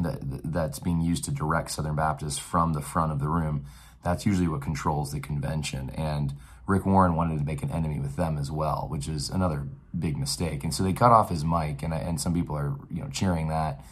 that 0.00 0.18
that's 0.44 0.80
being 0.80 1.00
used 1.00 1.24
to 1.24 1.30
direct 1.30 1.70
Southern 1.70 1.94
Baptists 1.94 2.38
from 2.38 2.72
the 2.72 2.80
front 2.80 3.12
of 3.12 3.20
the 3.20 3.28
room, 3.28 3.66
that's 4.06 4.26
usually 4.26 4.48
what 4.48 4.62
controls 4.62 5.12
the 5.12 5.20
convention. 5.20 5.90
And 5.90 6.34
Rick 6.66 6.86
Warren 6.86 7.14
wanted 7.14 7.38
to 7.38 7.44
make 7.44 7.62
an 7.62 7.70
enemy 7.70 8.00
with 8.00 8.16
them 8.16 8.38
as 8.38 8.50
well, 8.50 8.86
which 8.88 9.08
is 9.08 9.30
another 9.30 9.68
big 9.96 10.16
mistake. 10.16 10.64
And 10.64 10.74
so 10.74 10.82
they 10.82 10.92
cut 10.92 11.12
off 11.12 11.30
his 11.30 11.44
mic, 11.44 11.82
and 11.82 11.92
and 11.92 12.20
some 12.20 12.34
people 12.34 12.56
are 12.56 12.74
you 12.90 13.02
know 13.02 13.08
cheering 13.10 13.48
that 13.48 13.82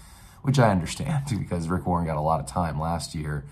which 0.44 0.58
I 0.58 0.70
understand 0.70 1.24
because 1.38 1.68
Rick 1.68 1.86
Warren 1.86 2.06
got 2.06 2.18
a 2.18 2.20
lot 2.20 2.38
of 2.38 2.46
time 2.46 2.78
last 2.78 3.14
year 3.14 3.46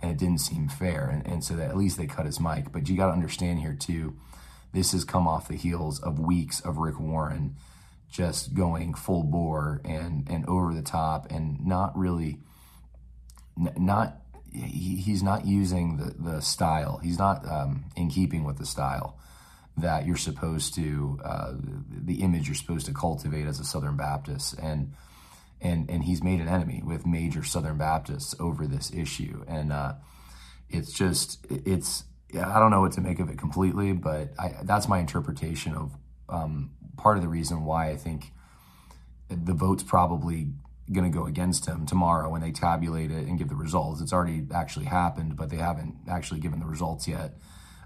and 0.00 0.12
it 0.12 0.16
didn't 0.16 0.38
seem 0.38 0.68
fair. 0.68 1.08
And, 1.08 1.26
and 1.26 1.44
so 1.44 1.54
that 1.56 1.68
at 1.68 1.76
least 1.76 1.98
they 1.98 2.06
cut 2.06 2.24
his 2.24 2.38
mic. 2.38 2.70
But 2.70 2.88
you 2.88 2.96
got 2.96 3.06
to 3.06 3.12
understand 3.12 3.58
here, 3.58 3.74
too, 3.74 4.16
this 4.72 4.92
has 4.92 5.04
come 5.04 5.26
off 5.26 5.48
the 5.48 5.56
heels 5.56 5.98
of 6.00 6.20
weeks 6.20 6.60
of 6.60 6.78
Rick 6.78 7.00
Warren 7.00 7.56
just 8.08 8.54
going 8.54 8.94
full 8.94 9.24
bore 9.24 9.80
and, 9.84 10.28
and 10.30 10.48
over 10.48 10.72
the 10.72 10.82
top 10.82 11.30
and 11.32 11.66
not 11.66 11.98
really, 11.98 12.38
not, 13.56 14.20
he, 14.52 14.96
he's 14.96 15.22
not 15.22 15.46
using 15.46 15.96
the, 15.96 16.14
the 16.18 16.40
style. 16.40 16.98
He's 17.02 17.18
not 17.18 17.46
um, 17.48 17.84
in 17.96 18.08
keeping 18.08 18.44
with 18.44 18.58
the 18.58 18.66
style 18.66 19.18
that 19.76 20.06
you're 20.06 20.16
supposed 20.16 20.74
to, 20.74 21.20
uh, 21.22 21.52
the 21.90 22.22
image 22.22 22.48
you're 22.48 22.54
supposed 22.54 22.86
to 22.86 22.94
cultivate 22.94 23.46
as 23.46 23.60
a 23.60 23.64
Southern 23.64 23.96
Baptist. 23.96 24.58
And, 24.58 24.94
and 25.60 25.90
and 25.90 26.04
he's 26.04 26.22
made 26.22 26.40
an 26.40 26.48
enemy 26.48 26.82
with 26.84 27.06
major 27.06 27.42
Southern 27.42 27.78
Baptists 27.78 28.34
over 28.38 28.66
this 28.66 28.92
issue, 28.92 29.44
and 29.48 29.72
uh, 29.72 29.94
it's 30.68 30.92
just 30.92 31.46
it's 31.48 32.04
I 32.34 32.58
don't 32.58 32.70
know 32.70 32.80
what 32.80 32.92
to 32.92 33.00
make 33.00 33.20
of 33.20 33.30
it 33.30 33.38
completely, 33.38 33.92
but 33.92 34.30
I, 34.38 34.56
that's 34.64 34.88
my 34.88 34.98
interpretation 34.98 35.74
of 35.74 35.92
um, 36.28 36.72
part 36.96 37.16
of 37.16 37.22
the 37.22 37.28
reason 37.28 37.64
why 37.64 37.90
I 37.90 37.96
think 37.96 38.32
the 39.28 39.54
vote's 39.54 39.82
probably 39.82 40.48
going 40.92 41.10
to 41.10 41.16
go 41.18 41.26
against 41.26 41.66
him 41.66 41.86
tomorrow 41.86 42.30
when 42.30 42.40
they 42.40 42.52
tabulate 42.52 43.10
it 43.10 43.26
and 43.26 43.38
give 43.38 43.48
the 43.48 43.56
results. 43.56 44.00
It's 44.00 44.12
already 44.12 44.46
actually 44.54 44.86
happened, 44.86 45.36
but 45.36 45.50
they 45.50 45.56
haven't 45.56 45.96
actually 46.08 46.40
given 46.40 46.60
the 46.60 46.66
results 46.66 47.08
yet. 47.08 47.36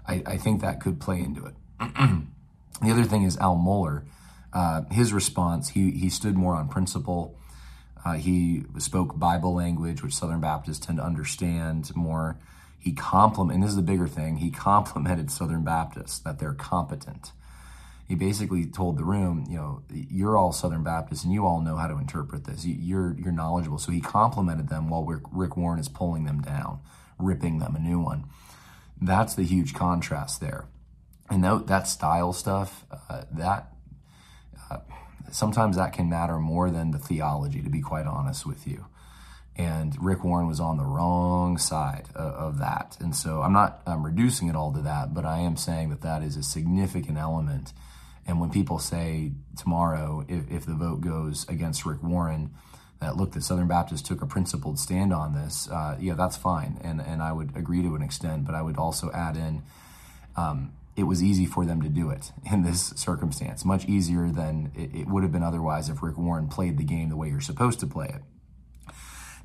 I, 0.07 0.23
I 0.25 0.37
think 0.37 0.61
that 0.61 0.79
could 0.79 0.99
play 0.99 1.19
into 1.19 1.45
it. 1.45 1.55
the 1.79 2.91
other 2.91 3.03
thing 3.03 3.23
is 3.23 3.37
Al 3.37 3.55
Mohler. 3.55 4.05
Uh, 4.53 4.83
his 4.91 5.13
response, 5.13 5.69
he 5.69 5.91
he 5.91 6.09
stood 6.09 6.35
more 6.35 6.55
on 6.55 6.67
principle 6.67 7.37
Uh, 8.03 8.13
he 8.13 8.63
spoke 8.79 9.17
Bible 9.17 9.53
language, 9.53 10.01
which 10.03 10.13
Southern 10.15 10.41
Baptists 10.41 10.79
tend 10.85 10.97
to 10.97 11.03
understand 11.05 11.95
more. 11.95 12.37
He 12.79 12.93
compliment, 12.93 13.55
and 13.55 13.63
this 13.63 13.69
is 13.69 13.75
the 13.75 13.83
bigger 13.83 14.07
thing, 14.07 14.37
he 14.37 14.49
complimented 14.49 15.29
Southern 15.31 15.63
Baptists 15.63 16.19
that 16.19 16.39
they're 16.39 16.53
competent. 16.55 17.31
He 18.11 18.15
basically 18.15 18.65
told 18.65 18.97
the 18.97 19.05
room, 19.05 19.45
you 19.49 19.55
know, 19.55 19.83
you're 19.89 20.35
all 20.35 20.51
Southern 20.51 20.83
Baptists 20.83 21.23
and 21.23 21.31
you 21.31 21.45
all 21.45 21.61
know 21.61 21.77
how 21.77 21.87
to 21.87 21.97
interpret 21.97 22.43
this. 22.43 22.65
You're 22.65 23.15
you're 23.17 23.31
knowledgeable. 23.31 23.77
So 23.77 23.93
he 23.93 24.01
complimented 24.01 24.67
them 24.67 24.89
while 24.89 25.05
Rick 25.05 25.55
Warren 25.55 25.79
is 25.79 25.87
pulling 25.87 26.25
them 26.25 26.41
down, 26.41 26.81
ripping 27.17 27.59
them 27.59 27.73
a 27.73 27.79
new 27.79 28.01
one. 28.01 28.25
That's 28.99 29.33
the 29.33 29.43
huge 29.43 29.73
contrast 29.73 30.41
there. 30.41 30.65
And 31.29 31.41
that, 31.45 31.67
that 31.67 31.87
style 31.87 32.33
stuff, 32.33 32.85
uh, 32.91 33.23
that 33.31 33.71
uh, 34.69 34.79
sometimes 35.31 35.77
that 35.77 35.93
can 35.93 36.09
matter 36.09 36.37
more 36.37 36.69
than 36.69 36.91
the 36.91 36.99
theology, 36.99 37.61
to 37.61 37.69
be 37.69 37.79
quite 37.79 38.07
honest 38.07 38.45
with 38.45 38.67
you. 38.67 38.87
And 39.55 39.95
Rick 40.03 40.25
Warren 40.25 40.47
was 40.47 40.59
on 40.59 40.75
the 40.75 40.83
wrong 40.83 41.57
side 41.57 42.09
of, 42.13 42.33
of 42.33 42.57
that. 42.57 42.97
And 42.99 43.15
so 43.15 43.41
I'm 43.41 43.53
not 43.53 43.81
I'm 43.87 44.05
reducing 44.05 44.49
it 44.49 44.55
all 44.57 44.73
to 44.73 44.81
that, 44.81 45.13
but 45.13 45.23
I 45.23 45.37
am 45.37 45.55
saying 45.55 45.91
that 45.91 46.01
that 46.01 46.21
is 46.23 46.35
a 46.35 46.43
significant 46.43 47.17
element. 47.17 47.71
And 48.31 48.39
when 48.39 48.49
people 48.49 48.79
say 48.79 49.33
tomorrow, 49.57 50.25
if, 50.29 50.49
if 50.49 50.65
the 50.65 50.73
vote 50.73 51.01
goes 51.01 51.45
against 51.49 51.85
Rick 51.85 52.01
Warren, 52.01 52.51
that 53.01 53.17
look, 53.17 53.33
the 53.33 53.41
Southern 53.41 53.67
Baptists 53.67 54.07
took 54.07 54.21
a 54.21 54.25
principled 54.25 54.79
stand 54.79 55.13
on 55.13 55.33
this, 55.33 55.69
uh, 55.69 55.97
yeah, 55.99 56.13
that's 56.13 56.37
fine. 56.37 56.79
And, 56.81 57.01
and 57.01 57.21
I 57.21 57.33
would 57.33 57.57
agree 57.57 57.81
to 57.81 57.93
an 57.93 58.01
extent, 58.01 58.45
but 58.45 58.55
I 58.55 58.61
would 58.61 58.77
also 58.77 59.11
add 59.11 59.35
in 59.35 59.63
um, 60.37 60.71
it 60.95 61.03
was 61.03 61.21
easy 61.21 61.45
for 61.45 61.65
them 61.65 61.81
to 61.81 61.89
do 61.89 62.09
it 62.09 62.31
in 62.49 62.63
this 62.63 62.93
circumstance, 62.95 63.65
much 63.65 63.83
easier 63.83 64.29
than 64.29 64.71
it, 64.77 64.95
it 64.95 65.07
would 65.09 65.23
have 65.23 65.33
been 65.33 65.43
otherwise 65.43 65.89
if 65.89 66.01
Rick 66.01 66.17
Warren 66.17 66.47
played 66.47 66.77
the 66.77 66.85
game 66.85 67.09
the 67.09 67.17
way 67.17 67.27
you're 67.27 67.41
supposed 67.41 67.81
to 67.81 67.85
play 67.85 68.07
it. 68.07 68.93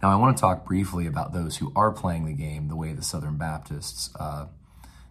Now, 0.00 0.10
I 0.10 0.14
want 0.14 0.36
to 0.36 0.40
talk 0.40 0.64
briefly 0.64 1.08
about 1.08 1.32
those 1.32 1.56
who 1.56 1.72
are 1.74 1.90
playing 1.90 2.24
the 2.26 2.34
game 2.34 2.68
the 2.68 2.76
way 2.76 2.92
the 2.92 3.02
Southern 3.02 3.36
Baptists, 3.36 4.10
uh, 4.14 4.46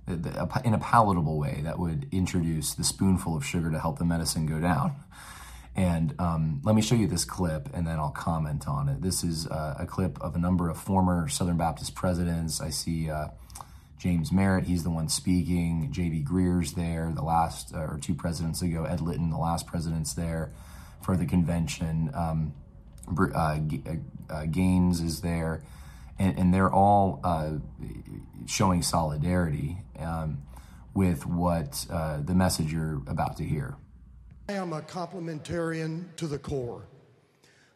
in 0.07 0.73
a 0.73 0.79
palatable 0.79 1.39
way 1.39 1.61
that 1.63 1.79
would 1.79 2.07
introduce 2.11 2.73
the 2.73 2.83
spoonful 2.83 3.35
of 3.35 3.45
sugar 3.45 3.71
to 3.71 3.79
help 3.79 3.97
the 3.97 4.05
medicine 4.05 4.45
go 4.45 4.59
down. 4.59 4.95
And 5.75 6.15
um, 6.19 6.61
let 6.63 6.75
me 6.75 6.81
show 6.81 6.95
you 6.95 7.07
this 7.07 7.25
clip 7.25 7.69
and 7.73 7.85
then 7.85 7.99
I'll 7.99 8.11
comment 8.11 8.67
on 8.67 8.87
it. 8.87 9.01
This 9.01 9.23
is 9.23 9.45
uh, 9.47 9.75
a 9.79 9.85
clip 9.85 10.21
of 10.21 10.35
a 10.35 10.37
number 10.37 10.69
of 10.69 10.77
former 10.77 11.27
Southern 11.27 11.57
Baptist 11.57 11.95
presidents. 11.95 12.61
I 12.61 12.69
see 12.69 13.09
uh, 13.09 13.29
James 13.97 14.31
Merritt, 14.31 14.65
he's 14.65 14.83
the 14.83 14.89
one 14.89 15.09
speaking. 15.09 15.89
J.D. 15.91 16.23
Greear's 16.23 16.73
there, 16.73 17.11
the 17.13 17.23
last, 17.23 17.73
uh, 17.73 17.79
or 17.79 17.99
two 17.99 18.13
presidents 18.13 18.61
ago. 18.61 18.85
Ed 18.85 19.01
Litton, 19.01 19.31
the 19.31 19.37
last 19.37 19.67
president's 19.67 20.13
there 20.13 20.51
for 21.01 21.17
the 21.17 21.25
convention. 21.25 22.09
Um, 22.13 22.53
uh, 23.07 23.59
uh, 24.29 24.45
Gaines 24.45 25.01
is 25.01 25.21
there. 25.21 25.61
And, 26.17 26.37
and 26.37 26.53
they're 26.53 26.71
all 26.71 27.19
uh, 27.23 27.53
showing 28.45 28.81
solidarity 28.81 29.77
um, 29.99 30.41
with 30.93 31.25
what 31.25 31.85
uh, 31.91 32.21
the 32.21 32.33
message 32.33 32.71
you're 32.71 33.01
about 33.07 33.37
to 33.37 33.43
hear. 33.43 33.75
I 34.47 34.53
am 34.53 34.73
a 34.73 34.81
complementarian 34.81 36.15
to 36.17 36.27
the 36.27 36.37
core. 36.37 36.83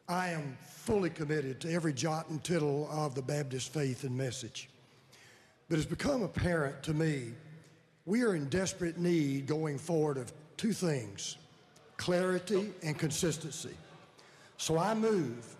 I 0.08 0.29
am 0.29 0.58
fully 0.62 1.10
committed 1.10 1.60
to 1.62 1.72
every 1.72 1.93
jot 1.93 2.29
and 2.29 2.43
tittle 2.43 2.88
of 2.91 3.13
the 3.13 3.22
Baptist 3.22 3.74
faith 3.74 4.03
and 4.03 4.15
message. 4.15 4.69
But 5.67 5.77
it's 5.77 5.88
become 5.88 6.24
apparent 6.24 6.81
to 6.84 6.93
me 6.93 7.34
we 8.10 8.24
are 8.24 8.34
in 8.34 8.50
desperate 8.50 8.98
need 8.98 9.46
going 9.46 9.77
forward 9.77 10.17
of 10.17 10.34
two 10.58 10.74
things 10.74 11.38
clarity 11.98 12.74
and 12.81 12.98
consistency. 12.98 13.75
So 14.58 14.79
I 14.79 14.96
move 14.96 15.55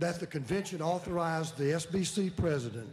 that 0.00 0.18
the 0.18 0.26
convention 0.26 0.80
authorize 0.80 1.52
the 1.52 1.64
SBC 1.64 2.34
president 2.34 2.88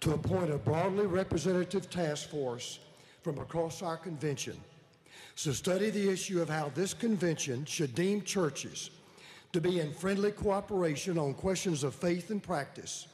to 0.00 0.14
appoint 0.14 0.50
a 0.50 0.56
broadly 0.56 1.06
representative 1.06 1.88
task 1.90 2.30
force 2.30 2.80
from 3.22 3.38
across 3.38 3.82
our 3.82 3.98
convention 3.98 4.58
to 5.36 5.52
study 5.52 5.90
the 5.90 6.08
issue 6.10 6.40
of 6.40 6.48
how 6.48 6.70
this 6.74 6.94
convention 6.94 7.64
should 7.66 7.94
deem 7.94 8.22
churches 8.22 8.90
to 9.52 9.60
be 9.60 9.80
in 9.80 9.92
friendly 9.92 10.32
cooperation 10.32 11.18
on 11.18 11.34
questions 11.34 11.84
of 11.84 11.94
faith 11.94 12.30
and 12.30 12.42
practice 12.42 13.06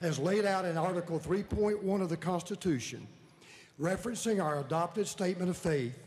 as 0.00 0.18
laid 0.18 0.46
out 0.46 0.64
in 0.64 0.76
Article 0.78 1.20
3.1 1.20 2.00
of 2.00 2.08
the 2.08 2.16
Constitution, 2.16 3.06
referencing 3.80 4.42
our 4.42 4.60
adopted 4.60 5.06
statement 5.06 5.50
of 5.50 5.56
faith, 5.56 5.98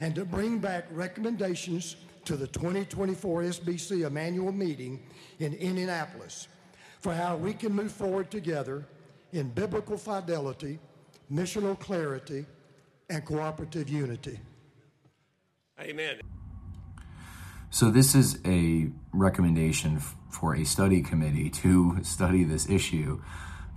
and 0.00 0.14
to 0.14 0.24
bring 0.24 0.58
back 0.58 0.86
recommendations 0.90 1.96
to 2.26 2.36
the 2.36 2.46
2024 2.48 3.42
SBC 3.42 4.04
Emmanuel 4.04 4.52
meeting 4.52 5.00
in 5.38 5.54
Indianapolis 5.54 6.48
for 7.00 7.14
how 7.14 7.36
we 7.36 7.54
can 7.54 7.72
move 7.72 7.92
forward 7.92 8.30
together 8.30 8.84
in 9.32 9.48
biblical 9.50 9.96
fidelity, 9.96 10.78
missional 11.32 11.78
clarity, 11.78 12.44
and 13.08 13.24
cooperative 13.24 13.88
unity. 13.88 14.40
Amen. 15.80 16.20
So, 17.70 17.90
this 17.90 18.14
is 18.14 18.40
a 18.44 18.88
recommendation 19.12 20.00
for 20.30 20.56
a 20.56 20.64
study 20.64 21.02
committee 21.02 21.50
to 21.50 21.98
study 22.02 22.42
this 22.42 22.68
issue 22.68 23.22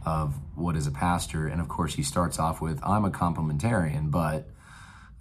of 0.06 0.34
what 0.56 0.76
is 0.76 0.88
a 0.88 0.92
pastor. 0.92 1.48
And 1.48 1.62
of 1.62 1.68
course, 1.68 1.96
he 1.96 2.04
starts 2.04 2.40
off 2.40 2.62
with, 2.62 2.80
I'm 2.84 3.06
a 3.06 3.12
complementarian, 3.12 4.10
but 4.10 4.48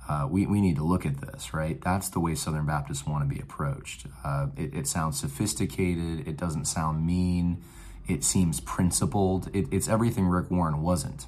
uh, 0.08 0.26
we, 0.28 0.46
we 0.46 0.60
need 0.60 0.76
to 0.76 0.84
look 0.84 1.04
at 1.04 1.20
this, 1.20 1.52
right? 1.52 1.80
That's 1.82 2.08
the 2.08 2.18
way 2.18 2.34
Southern 2.34 2.64
Baptists 2.64 3.06
want 3.06 3.28
to 3.28 3.34
be 3.34 3.40
approached. 3.40 4.06
Uh, 4.24 4.46
it, 4.56 4.74
it, 4.74 4.86
sounds 4.86 5.20
sophisticated, 5.20 6.26
it 6.26 6.36
doesn't 6.36 6.64
sound 6.64 7.06
mean, 7.06 7.62
it 8.08 8.24
seems 8.24 8.60
principled. 8.60 9.50
It, 9.52 9.66
it's 9.70 9.86
everything 9.86 10.26
Rick 10.26 10.50
Warren 10.50 10.82
wasn't. 10.82 11.26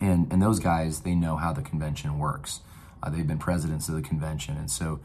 And, 0.00 0.30
and 0.30 0.42
those 0.42 0.58
guys, 0.58 1.00
they 1.00 1.14
know 1.14 1.36
how 1.36 1.52
the 1.52 1.62
convention 1.62 2.18
works. 2.18 2.60
Uh, 3.02 3.08
they've 3.08 3.26
been 3.26 3.38
presidents 3.38 3.88
of 3.88 3.94
the 3.94 4.02
convention. 4.02 4.58
And 4.58 4.70
so 4.70 5.00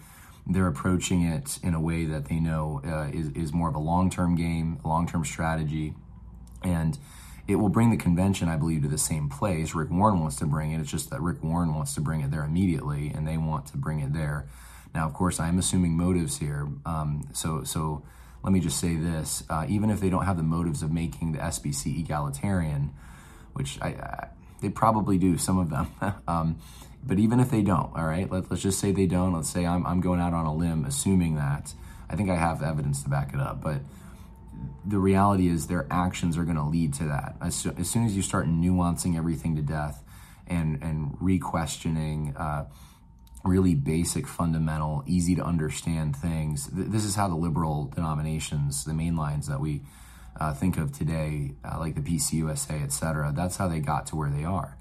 they're 0.46 0.67
approaching 0.67 1.24
it 1.24 1.60
in 1.63 1.74
a 1.74 1.80
way 1.80 2.06
that 2.06 2.26
they 2.26 2.39
know 2.39 2.82
uh, 2.86 3.10
is, 3.13 3.30
is 3.30 3.54
more 3.54 3.70
of 3.70 3.76
a 3.76 3.80
long 3.80 4.10
term 4.10 4.36
game, 4.36 4.80
a 4.84 4.88
long 4.88 5.08
term 5.08 5.24
strategy. 5.24 5.93
And 6.62 6.98
it 7.47 7.55
will 7.55 7.69
bring 7.69 7.91
the 7.91 7.97
convention, 7.97 8.49
I 8.49 8.57
believe, 8.57 8.81
to 8.83 8.88
the 8.88 8.97
same 8.97 9.29
place. 9.29 9.73
Rick 9.73 9.89
Warren 9.89 10.19
wants 10.19 10.36
to 10.38 10.45
bring 10.45 10.71
it. 10.71 10.81
It's 10.81 10.91
just 10.91 11.10
that 11.12 11.21
Rick 11.21 11.43
Warren 11.43 11.73
wants 11.73 11.93
to 11.95 12.01
bring 12.01 12.21
it 12.21 12.31
there 12.31 12.43
immediately, 12.43 13.12
and 13.15 13.27
they 13.27 13.38
want 13.38 13.67
to 13.67 13.77
bring 13.77 13.99
it 13.99 14.13
there. 14.13 14.45
Now, 14.93 15.05
of 15.05 15.13
course, 15.13 15.39
I'm 15.39 15.57
assuming 15.57 15.93
motives 15.95 16.39
here. 16.39 16.67
Um, 16.86 17.29
so, 17.33 17.63
so 17.63 18.03
let 18.43 18.51
me 18.51 18.60
just 18.60 18.79
say 18.79 18.95
this: 18.95 19.43
uh, 19.49 19.65
even 19.69 19.89
if 19.89 19.99
they 20.01 20.10
don't 20.10 20.25
have 20.25 20.38
the 20.38 20.43
motives 20.43 20.83
of 20.83 20.91
making 20.91 21.31
the 21.31 21.39
SBC 21.39 21.99
egalitarian, 21.99 22.93
which 23.53 23.79
I, 23.81 23.89
I 23.89 24.27
they 24.62 24.69
probably 24.69 25.17
do, 25.17 25.38
some 25.38 25.57
of 25.57 25.69
them. 25.69 25.88
um, 26.27 26.60
but 27.05 27.19
even 27.19 27.39
if 27.39 27.49
they 27.49 27.62
don't, 27.62 27.95
all 27.95 28.05
right, 28.05 28.29
let, 28.29 28.49
let's 28.49 28.63
just 28.63 28.79
say 28.79 28.91
they 28.91 29.05
don't. 29.05 29.33
Let's 29.33 29.49
say 29.49 29.65
I'm, 29.65 29.86
I'm 29.86 30.01
going 30.01 30.19
out 30.19 30.33
on 30.33 30.45
a 30.45 30.53
limb 30.53 30.83
assuming 30.86 31.36
that. 31.36 31.73
I 32.10 32.15
think 32.15 32.29
I 32.29 32.36
have 32.36 32.63
evidence 32.63 33.03
to 33.03 33.10
back 33.10 33.33
it 33.33 33.39
up. 33.39 33.62
But 33.62 33.81
the 34.88 35.00
reality 35.00 35.50
is 35.50 35.67
their 35.67 35.86
actions 35.91 36.38
are 36.38 36.45
going 36.45 36.56
to 36.56 36.63
lead 36.63 36.93
to 36.95 37.04
that. 37.06 37.36
As, 37.41 37.67
as, 37.78 37.89
soon 37.89 38.06
as 38.06 38.15
you 38.15 38.21
start 38.21 38.47
nuancing 38.47 39.17
everything 39.17 39.56
to 39.58 39.62
death 39.62 40.02
and, 40.47 40.82
and 40.82 41.17
re-questioning 41.19 42.34
uh, 42.38 42.65
really 43.43 43.76
basic, 43.76 44.28
fundamental, 44.28 45.04
easy 45.06 45.36
to 45.36 45.43
understand 45.43 46.15
things, 46.15 46.67
th- 46.67 46.88
this 46.88 47.04
is 47.04 47.15
how 47.15 47.28
the 47.28 47.36
liberal 47.36 47.91
denominations, 47.93 48.86
the 48.86 48.93
main 48.93 49.17
lines 49.17 49.47
that 49.47 49.60
we 49.60 49.82
uh, 50.39 50.54
think 50.54 50.78
of 50.78 50.93
today, 50.93 51.56
uh, 51.65 51.78
like 51.80 51.95
the 51.95 52.02
PCUSA, 52.02 52.82
et 52.82 52.93
cetera, 52.93 53.34
that's 53.36 53.58
how 53.58 53.67
they 53.67 53.80
got 53.80 54.08
to 54.08 54.15
where 54.15 54.30
they 54.30 54.45
are. 54.45 54.78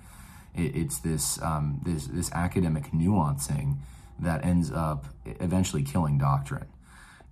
It, 0.54 0.76
it's 0.76 0.98
this, 0.98 1.42
um, 1.42 1.80
this, 1.84 2.06
this 2.06 2.30
academic 2.32 2.92
nuancing 2.92 3.78
that 4.20 4.44
ends 4.44 4.70
up 4.70 5.06
eventually 5.24 5.82
killing 5.82 6.16
doctrine. 6.16 6.66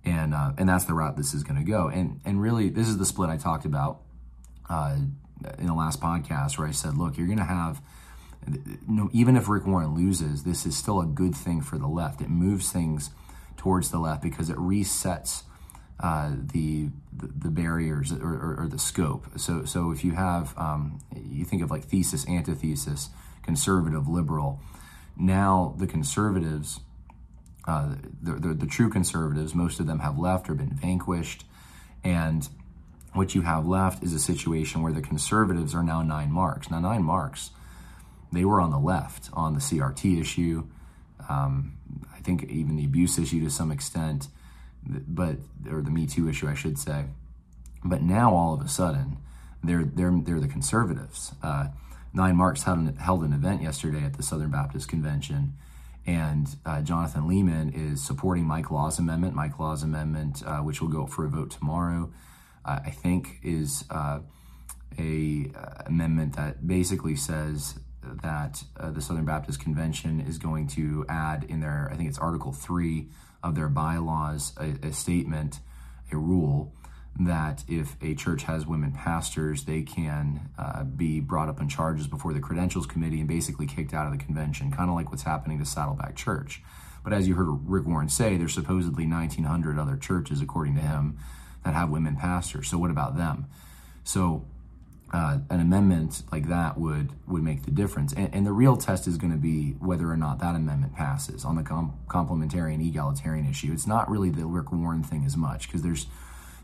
And, 0.05 0.33
uh, 0.33 0.51
and 0.57 0.69
that's 0.69 0.85
the 0.85 0.93
route 0.93 1.17
this 1.17 1.33
is 1.33 1.43
going 1.43 1.57
to 1.57 1.69
go. 1.69 1.87
And, 1.87 2.21
and 2.25 2.39
really, 2.41 2.69
this 2.69 2.87
is 2.87 2.97
the 2.97 3.05
split 3.05 3.29
I 3.29 3.37
talked 3.37 3.65
about 3.65 4.01
uh, 4.69 4.97
in 5.57 5.67
the 5.67 5.73
last 5.73 5.99
podcast 5.99 6.57
where 6.57 6.67
I 6.67 6.71
said, 6.71 6.95
look, 6.95 7.17
you're 7.17 7.27
going 7.27 7.39
to 7.39 7.43
have, 7.43 7.81
know, 8.87 9.09
even 9.13 9.35
if 9.35 9.49
Rick 9.49 9.65
Warren 9.65 9.95
loses, 9.95 10.43
this 10.43 10.65
is 10.65 10.77
still 10.77 11.01
a 11.01 11.05
good 11.05 11.35
thing 11.35 11.61
for 11.61 11.77
the 11.77 11.87
left. 11.87 12.21
It 12.21 12.29
moves 12.29 12.71
things 12.71 13.09
towards 13.57 13.89
the 13.89 13.97
left 13.99 14.21
because 14.21 14.49
it 14.49 14.57
resets 14.57 15.43
uh, 15.99 16.33
the, 16.53 16.89
the, 17.13 17.27
the 17.27 17.49
barriers 17.49 18.11
or, 18.11 18.33
or, 18.33 18.55
or, 18.59 18.67
the 18.67 18.77
scope. 18.77 19.27
So 19.37 19.63
so 19.63 19.91
if 19.91 20.03
you 20.03 20.11
have 20.11 20.53
um, 20.57 20.99
you 21.15 21.45
think 21.45 21.63
of 21.63 21.71
like 21.71 21.85
thesis, 21.85 22.27
antithesis, 22.27 23.09
conservative, 23.43 24.07
liberal. 24.07 24.59
Now 25.15 25.73
the 25.77 25.87
conservatives, 25.87 26.81
uh, 27.67 27.95
the, 28.21 28.33
the, 28.33 28.53
the 28.53 28.65
true 28.65 28.89
conservatives, 28.89 29.55
most 29.55 29.79
of 29.79 29.87
them 29.87 29.99
have 29.99 30.17
left 30.17 30.49
or 30.49 30.53
been 30.53 30.73
vanquished, 30.73 31.45
and 32.03 32.47
what 33.13 33.33
you 33.33 33.41
have 33.41 33.65
left 33.65 34.03
is 34.03 34.13
a 34.13 34.19
situation 34.19 34.81
where 34.81 34.91
the 34.91 35.01
conservatives 35.01 35.73
are 35.73 35.83
now 35.83 36.01
nine 36.01 36.31
marks. 36.31 36.69
Now 36.69 36.79
nine 36.79 37.03
marks, 37.03 37.51
they 38.31 38.45
were 38.45 38.59
on 38.59 38.71
the 38.71 38.79
left 38.79 39.29
on 39.33 39.53
the 39.53 39.61
CRT 39.61 40.19
issue. 40.19 40.67
Um, 41.29 41.77
I 42.13 42.19
think 42.19 42.43
even 42.43 42.75
the 42.75 42.85
abuse 42.85 43.17
issue 43.17 43.43
to 43.43 43.49
some 43.49 43.71
extent, 43.71 44.27
but 44.85 45.37
or 45.69 45.81
the 45.81 45.91
Me 45.91 46.05
Too 46.05 46.27
issue, 46.27 46.47
I 46.49 46.53
should 46.53 46.77
say. 46.77 47.05
But 47.83 48.01
now 48.01 48.33
all 48.33 48.53
of 48.53 48.61
a 48.61 48.67
sudden, 48.67 49.17
they're 49.63 49.85
they're 49.85 50.11
they're 50.11 50.39
the 50.39 50.47
conservatives. 50.47 51.33
Uh, 51.41 51.67
Nine 52.15 52.37
Marks 52.37 52.63
held 52.63 52.79
an, 52.79 52.95
held 52.95 53.23
an 53.23 53.33
event 53.33 53.61
yesterday 53.61 54.03
at 54.03 54.13
the 54.13 54.23
Southern 54.23 54.49
Baptist 54.49 54.87
Convention, 54.87 55.53
and 56.07 56.47
uh, 56.65 56.81
Jonathan 56.81 57.23
Leeman 57.23 57.73
is 57.73 58.03
supporting 58.03 58.45
Mike 58.45 58.69
Law's 58.69 58.99
amendment. 58.99 59.33
Mike 59.33 59.59
Law's 59.59 59.83
amendment, 59.83 60.43
uh, 60.45 60.59
which 60.59 60.81
will 60.81 60.89
go 60.89 61.03
up 61.03 61.09
for 61.09 61.25
a 61.25 61.29
vote 61.29 61.51
tomorrow, 61.51 62.11
uh, 62.63 62.79
I 62.85 62.91
think 62.91 63.39
is 63.43 63.85
uh, 63.89 64.19
a 64.99 65.51
uh, 65.55 65.83
amendment 65.85 66.35
that 66.35 66.67
basically 66.67 67.15
says 67.15 67.79
that 68.21 68.63
uh, 68.79 68.91
the 68.91 69.01
Southern 69.01 69.25
Baptist 69.25 69.59
Convention 69.59 70.19
is 70.19 70.37
going 70.37 70.67
to 70.69 71.05
add 71.09 71.43
in 71.43 71.59
their, 71.59 71.89
I 71.91 71.95
think 71.95 72.09
it's 72.09 72.19
Article 72.19 72.51
Three 72.51 73.09
of 73.43 73.55
their 73.55 73.69
bylaws, 73.69 74.53
a, 74.57 74.87
a 74.87 74.93
statement, 74.93 75.59
a 76.11 76.17
rule 76.17 76.73
that 77.19 77.63
if 77.67 77.95
a 78.01 78.13
church 78.13 78.43
has 78.43 78.65
women 78.65 78.91
pastors, 78.91 79.63
they 79.63 79.81
can 79.81 80.49
uh, 80.57 80.83
be 80.83 81.19
brought 81.21 81.47
up 81.47 81.61
on 81.61 81.69
charges 81.69 82.07
before 82.07 82.33
the 82.33 82.39
credentials 82.39 82.85
committee 82.85 83.19
and 83.19 83.27
basically 83.27 83.65
kicked 83.65 83.93
out 83.93 84.05
of 84.05 84.11
the 84.11 84.23
convention, 84.23 84.71
kind 84.71 84.89
of 84.89 84.95
like 84.95 85.09
what's 85.11 85.23
happening 85.23 85.57
to 85.59 85.65
Saddleback 85.65 86.15
Church. 86.15 86.61
But 87.03 87.13
as 87.13 87.27
you 87.27 87.35
heard 87.35 87.47
Rick 87.49 87.85
Warren 87.85 88.09
say, 88.09 88.35
there's 88.35 88.53
supposedly 88.53 89.05
1,900 89.05 89.79
other 89.79 89.95
churches, 89.95 90.41
according 90.41 90.75
to 90.75 90.81
him, 90.81 91.17
that 91.63 91.73
have 91.73 91.89
women 91.89 92.15
pastors. 92.15 92.69
So 92.69 92.77
what 92.77 92.91
about 92.91 93.15
them? 93.15 93.45
So 94.03 94.45
uh, 95.13 95.37
an 95.49 95.59
amendment 95.59 96.23
like 96.31 96.49
that 96.49 96.77
would 96.77 97.11
would 97.27 97.43
make 97.43 97.63
the 97.63 97.71
difference. 97.71 98.11
And, 98.11 98.33
and 98.33 98.45
the 98.45 98.51
real 98.51 98.75
test 98.75 99.07
is 99.07 99.17
going 99.17 99.31
to 99.31 99.37
be 99.37 99.71
whether 99.79 100.09
or 100.09 100.17
not 100.17 100.39
that 100.39 100.55
amendment 100.55 100.95
passes 100.95 101.45
on 101.45 101.55
the 101.55 101.63
com- 101.63 101.97
complementarian 102.07 102.85
egalitarian 102.85 103.47
issue. 103.47 103.71
It's 103.71 103.87
not 103.87 104.09
really 104.09 104.29
the 104.29 104.45
Rick 104.45 104.71
Warren 104.71 105.03
thing 105.03 105.23
as 105.25 105.37
much 105.37 105.67
because 105.67 105.83
there's 105.83 106.07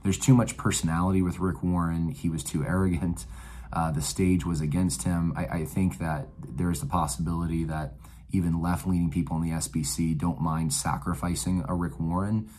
there's 0.03 0.17
too 0.17 0.33
much 0.33 0.57
personality 0.57 1.21
with 1.21 1.39
Rick 1.39 1.63
Warren. 1.63 2.09
He 2.09 2.29
was 2.29 2.43
too 2.43 2.63
arrogant. 2.63 3.25
Uh, 3.73 3.91
the 3.91 4.01
stage 4.01 4.45
was 4.45 4.59
against 4.59 5.03
him. 5.03 5.33
I, 5.35 5.45
I 5.45 5.65
think 5.65 5.99
that 5.99 6.27
there 6.37 6.71
is 6.71 6.81
the 6.81 6.85
possibility 6.87 7.63
that 7.65 7.93
even 8.31 8.61
left 8.61 8.87
leaning 8.87 9.09
people 9.09 9.37
in 9.37 9.43
the 9.43 9.51
SBC 9.51 10.17
don't 10.17 10.41
mind 10.41 10.73
sacrificing 10.73 11.63
a 11.67 11.73
Rick 11.73 11.99
Warren 11.99 12.49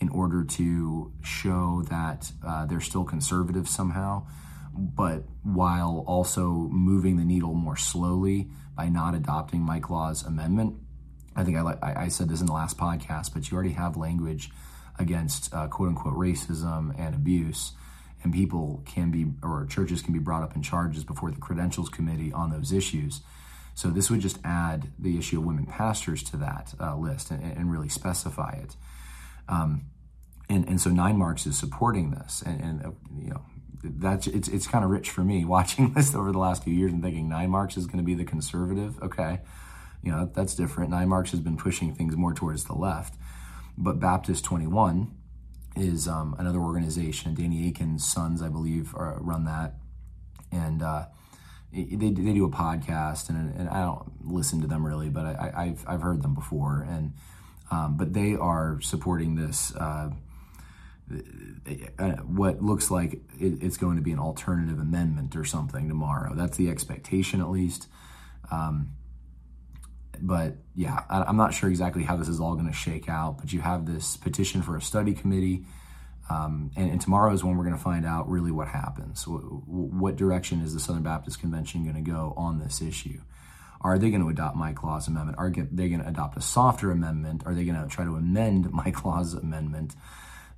in 0.00 0.08
order 0.08 0.44
to 0.44 1.12
show 1.22 1.82
that 1.88 2.32
uh, 2.46 2.66
they're 2.66 2.80
still 2.80 3.04
conservative 3.04 3.68
somehow, 3.68 4.26
but 4.72 5.24
while 5.42 6.04
also 6.06 6.50
moving 6.50 7.16
the 7.16 7.24
needle 7.24 7.54
more 7.54 7.76
slowly 7.76 8.48
by 8.74 8.88
not 8.88 9.14
adopting 9.14 9.60
Mike 9.60 9.90
Law's 9.90 10.22
amendment. 10.22 10.76
I 11.36 11.44
think 11.44 11.56
I, 11.56 11.76
I 11.82 12.08
said 12.08 12.28
this 12.28 12.40
in 12.40 12.46
the 12.46 12.52
last 12.52 12.78
podcast, 12.78 13.32
but 13.34 13.50
you 13.50 13.54
already 13.54 13.72
have 13.72 13.96
language 13.96 14.50
against 15.00 15.52
uh, 15.52 15.66
quote 15.66 15.88
unquote 15.88 16.14
racism 16.14 16.94
and 16.98 17.14
abuse. 17.14 17.72
And 18.22 18.34
people 18.34 18.82
can 18.84 19.10
be, 19.10 19.32
or 19.42 19.64
churches 19.64 20.02
can 20.02 20.12
be 20.12 20.18
brought 20.18 20.42
up 20.42 20.54
in 20.54 20.62
charges 20.62 21.04
before 21.04 21.30
the 21.30 21.40
credentials 21.40 21.88
committee 21.88 22.32
on 22.32 22.50
those 22.50 22.70
issues. 22.70 23.22
So 23.74 23.88
this 23.88 24.10
would 24.10 24.20
just 24.20 24.38
add 24.44 24.88
the 24.98 25.16
issue 25.16 25.38
of 25.38 25.46
women 25.46 25.64
pastors 25.64 26.22
to 26.24 26.36
that 26.36 26.74
uh, 26.78 26.96
list 26.96 27.30
and, 27.30 27.42
and, 27.42 27.72
really 27.72 27.88
specify 27.88 28.50
it. 28.62 28.76
Um, 29.48 29.86
and, 30.50 30.68
and 30.68 30.78
so 30.78 30.90
Nine 30.90 31.16
Marks 31.16 31.46
is 31.46 31.56
supporting 31.56 32.10
this, 32.10 32.42
and, 32.44 32.60
and 32.60 32.84
uh, 32.84 32.90
you 33.16 33.30
know 33.30 33.42
that's 33.82 34.26
it's 34.26 34.48
it's 34.48 34.66
kind 34.66 34.84
of 34.84 34.90
rich 34.90 35.08
for 35.08 35.22
me 35.22 35.44
watching 35.46 35.94
this 35.94 36.14
over 36.14 36.32
the 36.32 36.38
last 36.38 36.64
few 36.64 36.74
years 36.74 36.92
and 36.92 37.02
thinking 37.02 37.28
Nine 37.28 37.50
Marks 37.50 37.76
is 37.76 37.86
going 37.86 37.98
to 37.98 38.04
be 38.04 38.14
the 38.14 38.24
conservative. 38.24 39.00
Okay, 39.02 39.40
you 40.02 40.10
know 40.10 40.30
that's 40.34 40.54
different. 40.54 40.90
Nine 40.90 41.08
Marks 41.08 41.30
has 41.30 41.40
been 41.40 41.56
pushing 41.56 41.94
things 41.94 42.16
more 42.16 42.34
towards 42.34 42.64
the 42.64 42.74
left, 42.74 43.14
but 43.80 43.98
Baptist 43.98 44.44
21 44.44 45.10
is 45.74 46.06
um, 46.06 46.36
another 46.38 46.58
organization. 46.58 47.34
Danny 47.34 47.68
Akin's 47.68 48.06
sons, 48.06 48.42
I 48.42 48.48
believe, 48.48 48.94
are, 48.94 49.18
run 49.20 49.46
that. 49.46 49.74
And 50.52 50.82
uh, 50.82 51.06
they, 51.72 52.10
they 52.10 52.10
do 52.10 52.44
a 52.44 52.50
podcast, 52.50 53.30
and, 53.30 53.54
and 53.54 53.68
I 53.68 53.80
don't 53.82 54.30
listen 54.30 54.60
to 54.60 54.66
them 54.66 54.86
really, 54.86 55.08
but 55.08 55.24
I, 55.24 55.66
have 55.68 55.84
I've 55.86 56.02
heard 56.02 56.22
them 56.22 56.34
before. 56.34 56.86
And 56.88 57.14
um, 57.70 57.96
But 57.96 58.12
they 58.12 58.34
are 58.34 58.80
supporting 58.82 59.36
this. 59.36 59.74
Uh, 59.74 60.10
uh, 61.98 62.10
what 62.18 62.62
looks 62.62 62.88
like 62.90 63.20
it's 63.38 63.76
going 63.76 63.96
to 63.96 64.02
be 64.02 64.12
an 64.12 64.20
alternative 64.20 64.78
amendment 64.78 65.34
or 65.34 65.44
something 65.44 65.88
tomorrow. 65.88 66.34
That's 66.34 66.56
the 66.56 66.68
expectation, 66.70 67.40
at 67.40 67.50
least. 67.50 67.88
Um, 68.50 68.92
but 70.20 70.54
yeah, 70.74 71.04
I, 71.08 71.28
am 71.28 71.36
not 71.36 71.54
sure 71.54 71.68
exactly 71.68 72.02
how 72.02 72.16
this 72.16 72.28
is 72.28 72.40
all 72.40 72.54
going 72.54 72.66
to 72.66 72.72
shake 72.72 73.08
out. 73.08 73.38
But 73.38 73.52
you 73.52 73.60
have 73.60 73.86
this 73.86 74.16
petition 74.16 74.62
for 74.62 74.76
a 74.76 74.82
study 74.82 75.14
committee, 75.14 75.64
um, 76.28 76.70
and, 76.76 76.90
and, 76.90 77.00
tomorrow 77.00 77.32
is 77.32 77.42
when 77.42 77.56
we're 77.56 77.64
going 77.64 77.76
to 77.76 77.82
find 77.82 78.06
out 78.06 78.28
really 78.28 78.52
what 78.52 78.68
happens. 78.68 79.26
What, 79.26 79.40
what 79.40 80.16
direction 80.16 80.60
is 80.60 80.72
the 80.74 80.80
Southern 80.80 81.02
Baptist 81.02 81.40
Convention 81.40 81.82
going 81.82 82.02
to 82.02 82.08
go 82.08 82.34
on 82.36 82.60
this 82.60 82.80
issue? 82.80 83.20
Are 83.80 83.98
they 83.98 84.10
going 84.10 84.22
to 84.22 84.28
adopt 84.28 84.56
Mike 84.56 84.82
Law's 84.82 85.08
amendment? 85.08 85.38
Are 85.38 85.50
they 85.50 85.88
going 85.88 86.02
to 86.02 86.08
adopt 86.08 86.36
a 86.36 86.40
softer 86.40 86.90
amendment? 86.90 87.42
Are 87.46 87.54
they 87.54 87.64
going 87.64 87.80
to 87.82 87.88
try 87.88 88.04
to 88.04 88.14
amend 88.14 88.70
Mike 88.72 89.04
Law's 89.04 89.34
amendment? 89.34 89.94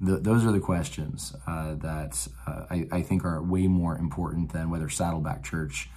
The, 0.00 0.18
those 0.18 0.44
are 0.44 0.50
the 0.50 0.60
questions 0.60 1.32
uh, 1.46 1.74
that 1.76 2.26
uh, 2.46 2.66
I, 2.68 2.88
I, 2.90 3.02
think 3.02 3.24
are 3.24 3.40
way 3.40 3.68
more 3.68 3.96
important 3.96 4.52
than 4.52 4.68
whether 4.68 4.88
Saddleback 4.88 5.44
Church 5.44 5.88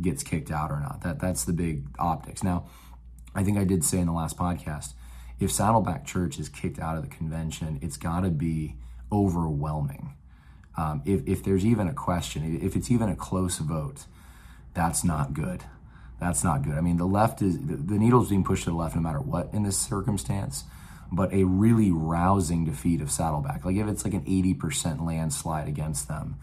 gets 0.00 0.24
kicked 0.24 0.50
out 0.50 0.72
or 0.72 0.80
not. 0.80 1.02
That 1.02 1.20
that's 1.20 1.44
the 1.44 1.52
big 1.52 1.86
optics. 1.96 2.42
Now, 2.42 2.66
I 3.34 3.42
think 3.42 3.58
I 3.58 3.64
did 3.64 3.84
say 3.84 3.98
in 3.98 4.06
the 4.06 4.12
last 4.12 4.36
podcast, 4.36 4.92
if 5.40 5.50
Saddleback 5.50 6.04
Church 6.06 6.38
is 6.38 6.48
kicked 6.48 6.78
out 6.78 6.96
of 6.96 7.02
the 7.02 7.14
convention, 7.14 7.78
it's 7.82 7.96
got 7.96 8.20
to 8.20 8.30
be 8.30 8.76
overwhelming. 9.10 10.14
Um, 10.76 11.02
if, 11.04 11.26
if 11.26 11.42
there's 11.42 11.66
even 11.66 11.88
a 11.88 11.94
question, 11.94 12.60
if 12.62 12.76
it's 12.76 12.90
even 12.90 13.08
a 13.08 13.16
close 13.16 13.58
vote, 13.58 14.06
that's 14.74 15.04
not 15.04 15.34
good. 15.34 15.64
That's 16.20 16.44
not 16.44 16.62
good. 16.62 16.74
I 16.74 16.80
mean, 16.80 16.96
the 16.96 17.06
left 17.06 17.42
is 17.42 17.58
the, 17.58 17.76
the 17.76 17.98
needle's 17.98 18.30
being 18.30 18.44
pushed 18.44 18.64
to 18.64 18.70
the 18.70 18.76
left 18.76 18.94
no 18.94 19.02
matter 19.02 19.20
what 19.20 19.50
in 19.52 19.64
this 19.64 19.78
circumstance. 19.78 20.64
But 21.10 21.32
a 21.34 21.44
really 21.44 21.90
rousing 21.90 22.64
defeat 22.64 23.02
of 23.02 23.10
Saddleback, 23.10 23.66
like 23.66 23.76
if 23.76 23.86
it's 23.86 24.04
like 24.04 24.14
an 24.14 24.24
80% 24.24 25.04
landslide 25.04 25.68
against 25.68 26.08
them, 26.08 26.36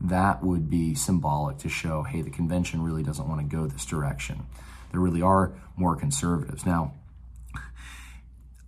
that 0.00 0.42
would 0.42 0.68
be 0.68 0.94
symbolic 0.96 1.58
to 1.58 1.68
show, 1.68 2.02
hey, 2.02 2.22
the 2.22 2.30
convention 2.30 2.82
really 2.82 3.04
doesn't 3.04 3.28
want 3.28 3.40
to 3.40 3.56
go 3.56 3.66
this 3.66 3.86
direction 3.86 4.46
there 4.96 5.02
really 5.02 5.20
are 5.20 5.52
more 5.76 5.94
conservatives. 5.94 6.64
Now, 6.64 6.94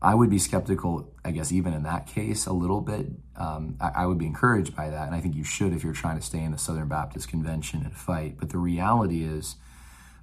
I 0.03 0.14
would 0.14 0.29
be 0.29 0.38
skeptical, 0.38 1.11
I 1.25 1.31
guess, 1.31 1.51
even 1.51 1.73
in 1.73 1.85
that 1.85 2.07
case, 2.07 2.45
a 2.45 2.53
little 2.53 2.83
bit. 2.83 3.07
Um, 3.35 3.79
I, 3.81 4.03
I, 4.03 4.07
would 4.07 4.19
be 4.19 4.27
encouraged 4.27 4.77
by 4.77 4.91
that, 4.91 5.07
and 5.07 5.14
I 5.14 5.21
think 5.21 5.35
you 5.35 5.43
should 5.43 5.73
if 5.73 5.83
you're 5.83 5.95
trying 5.95 6.19
to 6.19 6.25
stay 6.25 6.41
in 6.41 6.53
the 6.53 6.59
Southern 6.59 6.87
Baptist 6.87 7.29
Convention 7.31 7.81
and 7.83 7.97
fight. 7.97 8.37
But 8.38 8.51
the 8.51 8.59
reality 8.59 9.25
is, 9.25 9.57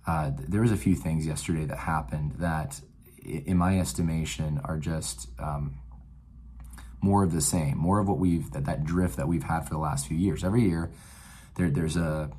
uh, 0.05 0.29
there 0.37 0.61
was 0.61 0.71
a 0.71 0.77
few 0.77 0.93
things 0.93 1.25
yesterday 1.25 1.65
that 1.65 1.79
happened 1.79 2.33
that, 2.33 2.81
in 3.25 3.57
my 3.57 3.79
estimation, 3.79 4.61
are 4.63 4.77
just 4.77 5.27
um, 5.39 5.79
more 7.01 7.23
of 7.23 7.31
the 7.31 7.41
same, 7.41 7.79
more 7.79 7.99
of 7.99 8.07
what 8.07 8.19
we've 8.19 8.51
that, 8.51 8.65
that 8.65 8.85
drift 8.85 9.17
that 9.17 9.27
we've 9.27 9.43
had 9.43 9.61
for 9.61 9.71
the 9.71 9.79
last 9.79 10.05
few 10.05 10.17
years. 10.17 10.43
Every 10.43 10.61
year, 10.61 10.91
there, 11.55 11.71
there's 11.71 11.97
a 11.97 12.29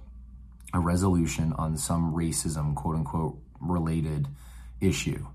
a 0.73 0.81
resolution 0.81 1.53
on 1.55 1.77
some 1.77 2.15
racism, 2.15 2.75
quote 2.75 2.97
unquote, 2.97 3.39
related 3.61 4.29
issue 4.81 5.27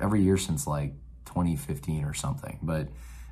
every 0.00 0.22
year 0.22 0.36
since 0.36 0.66
like 0.66 0.92
2015 1.26 2.04
or 2.04 2.14
something. 2.14 2.58
But 2.62 2.88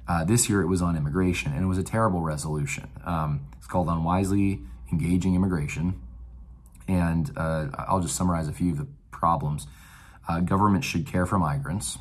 uh, 0.07 0.25
this 0.25 0.49
year 0.49 0.61
it 0.61 0.67
was 0.67 0.83
on 0.83 0.97
immigration, 0.97 1.53
and 1.53 1.63
it 1.63 1.67
was 1.67 1.79
a 1.79 1.83
terrible 1.83 2.21
resolution. 2.21 2.89
Um, 3.05 3.47
it's 3.57 3.67
called 3.67 3.89
On 3.89 4.05
Wisely 4.05 4.61
Engaging 4.93 5.35
Immigration. 5.35 6.01
And 6.87 7.31
uh, 7.37 7.69
I'll 7.79 8.01
just 8.01 8.15
summarize 8.15 8.49
a 8.49 8.53
few 8.53 8.73
of 8.73 8.79
the 8.79 8.87
problems. 9.11 9.67
Uh, 10.29 10.41
government 10.41 10.85
should 10.85 11.07
care 11.07 11.25
for 11.25 11.39
migrants, 11.39 11.99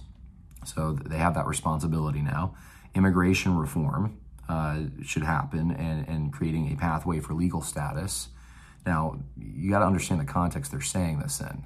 so 0.65 0.93
they 0.93 1.17
have 1.17 1.35
that 1.35 1.45
responsibility 1.45 2.21
now. 2.21 2.55
Immigration 2.93 3.55
reform 3.55 4.19
uh, 4.49 4.79
should 5.03 5.23
happen 5.23 5.71
and, 5.71 6.07
and 6.07 6.33
creating 6.33 6.73
a 6.73 6.75
pathway 6.75 7.19
for 7.19 7.33
legal 7.33 7.61
status. 7.61 8.27
Now, 8.85 9.19
you 9.37 9.69
got 9.69 9.79
to 9.79 9.85
understand 9.85 10.19
the 10.19 10.25
context 10.25 10.71
they're 10.71 10.81
saying 10.81 11.19
this 11.19 11.39
in. 11.39 11.65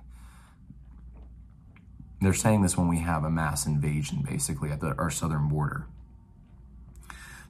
They're 2.21 2.33
saying 2.33 2.63
this 2.63 2.77
when 2.77 2.87
we 2.87 2.99
have 2.99 3.23
a 3.23 3.29
mass 3.29 3.65
invasion, 3.65 4.25
basically, 4.27 4.71
at 4.71 4.79
the, 4.79 4.95
our 4.97 5.11
southern 5.11 5.47
border. 5.47 5.85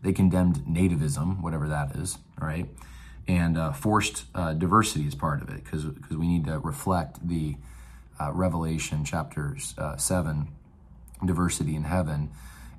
They 0.01 0.13
condemned 0.13 0.65
nativism, 0.67 1.41
whatever 1.41 1.67
that 1.69 1.95
is, 1.95 2.17
right? 2.39 2.67
And 3.27 3.57
uh, 3.57 3.71
forced 3.71 4.25
uh, 4.35 4.53
diversity 4.53 5.07
is 5.07 5.15
part 5.15 5.41
of 5.41 5.49
it 5.49 5.63
because 5.63 5.85
we 6.09 6.27
need 6.27 6.45
to 6.45 6.59
reflect 6.59 7.27
the 7.27 7.55
uh, 8.19 8.31
Revelation 8.33 9.03
chapters 9.03 9.73
uh, 9.77 9.97
7, 9.97 10.49
diversity 11.25 11.75
in 11.75 11.83
heaven. 11.83 12.31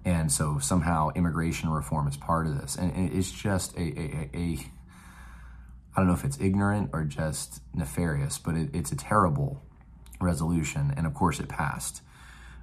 And 0.05 0.31
so 0.31 0.59
somehow 0.59 1.11
immigration 1.15 1.71
reform 1.71 2.07
is 2.09 2.17
part 2.17 2.47
of 2.47 2.61
this. 2.61 2.77
And 2.77 3.13
it's 3.13 3.31
just 3.31 3.77
a, 3.77 3.81
a, 3.81 4.31
a, 4.35 4.39
a 4.39 4.59
I 5.95 6.01
don't 6.01 6.07
know 6.07 6.15
if 6.15 6.25
it's 6.25 6.41
ignorant 6.41 6.91
or 6.93 7.05
just 7.05 7.61
nefarious, 7.75 8.39
but 8.39 8.55
it, 8.55 8.71
it's 8.73 8.93
a 8.93 8.97
terrible 8.97 9.63
resolution, 10.21 10.93
and 10.97 11.07
of 11.07 11.15
course 11.15 11.41
it 11.41 11.49
passed. 11.49 12.03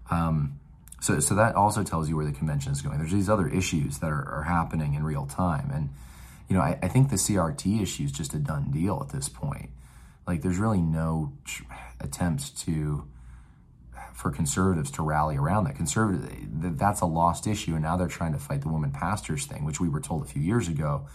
Um, 0.10 0.60
so, 1.02 1.20
so 1.20 1.36
that 1.36 1.56
also 1.56 1.84
tells 1.84 2.10
you 2.10 2.15
where 2.15 2.26
the 2.26 2.32
convention 2.32 2.72
is 2.72 2.82
going. 2.82 2.98
There's 2.98 3.12
these 3.12 3.30
other 3.30 3.48
issues 3.48 4.00
that 4.00 4.12
are, 4.12 4.28
are 4.30 4.44
happening 4.44 4.94
in 4.94 5.04
real 5.04 5.26
time, 5.26 5.72
and 5.74 5.89
you 6.48 6.56
know, 6.56 6.62
I, 6.62 6.78
I 6.82 6.88
think 6.88 7.10
the 7.10 7.15
CRT 7.15 7.82
issue 7.82 8.04
is 8.04 8.12
just 8.12 8.34
a 8.34 8.39
done 8.39 8.72
deal 8.72 9.00
at 9.02 9.13
this 9.13 9.30
point. 9.30 9.72
Like, 10.28 10.41
there's 10.41 10.58
really 10.58 10.82
no 10.82 11.34
tr- 11.44 11.63
attempts 12.00 12.50
to 12.65 13.08
for 14.13 14.32
conservatives 14.32 14.91
to 14.91 15.02
rally 15.04 15.36
around 15.36 15.65
that. 15.65 15.76
Conservative, 15.76 16.78
that's 16.78 17.02
a 17.02 17.06
lost 17.06 17.48
issue, 17.48 17.74
and 17.74 17.84
now 17.84 17.98
they're 17.98 18.08
trying 18.08 18.32
to 18.32 18.39
fight 18.39 18.62
the 18.62 18.70
woman 18.70 18.91
pastors 18.91 19.46
thing, 19.46 19.65
which 19.65 19.80
we 19.80 19.89
were 19.89 20.00
told 20.00 20.24
a 20.24 20.26
few 20.26 20.41
years 20.41 20.68
ago. 20.68 21.06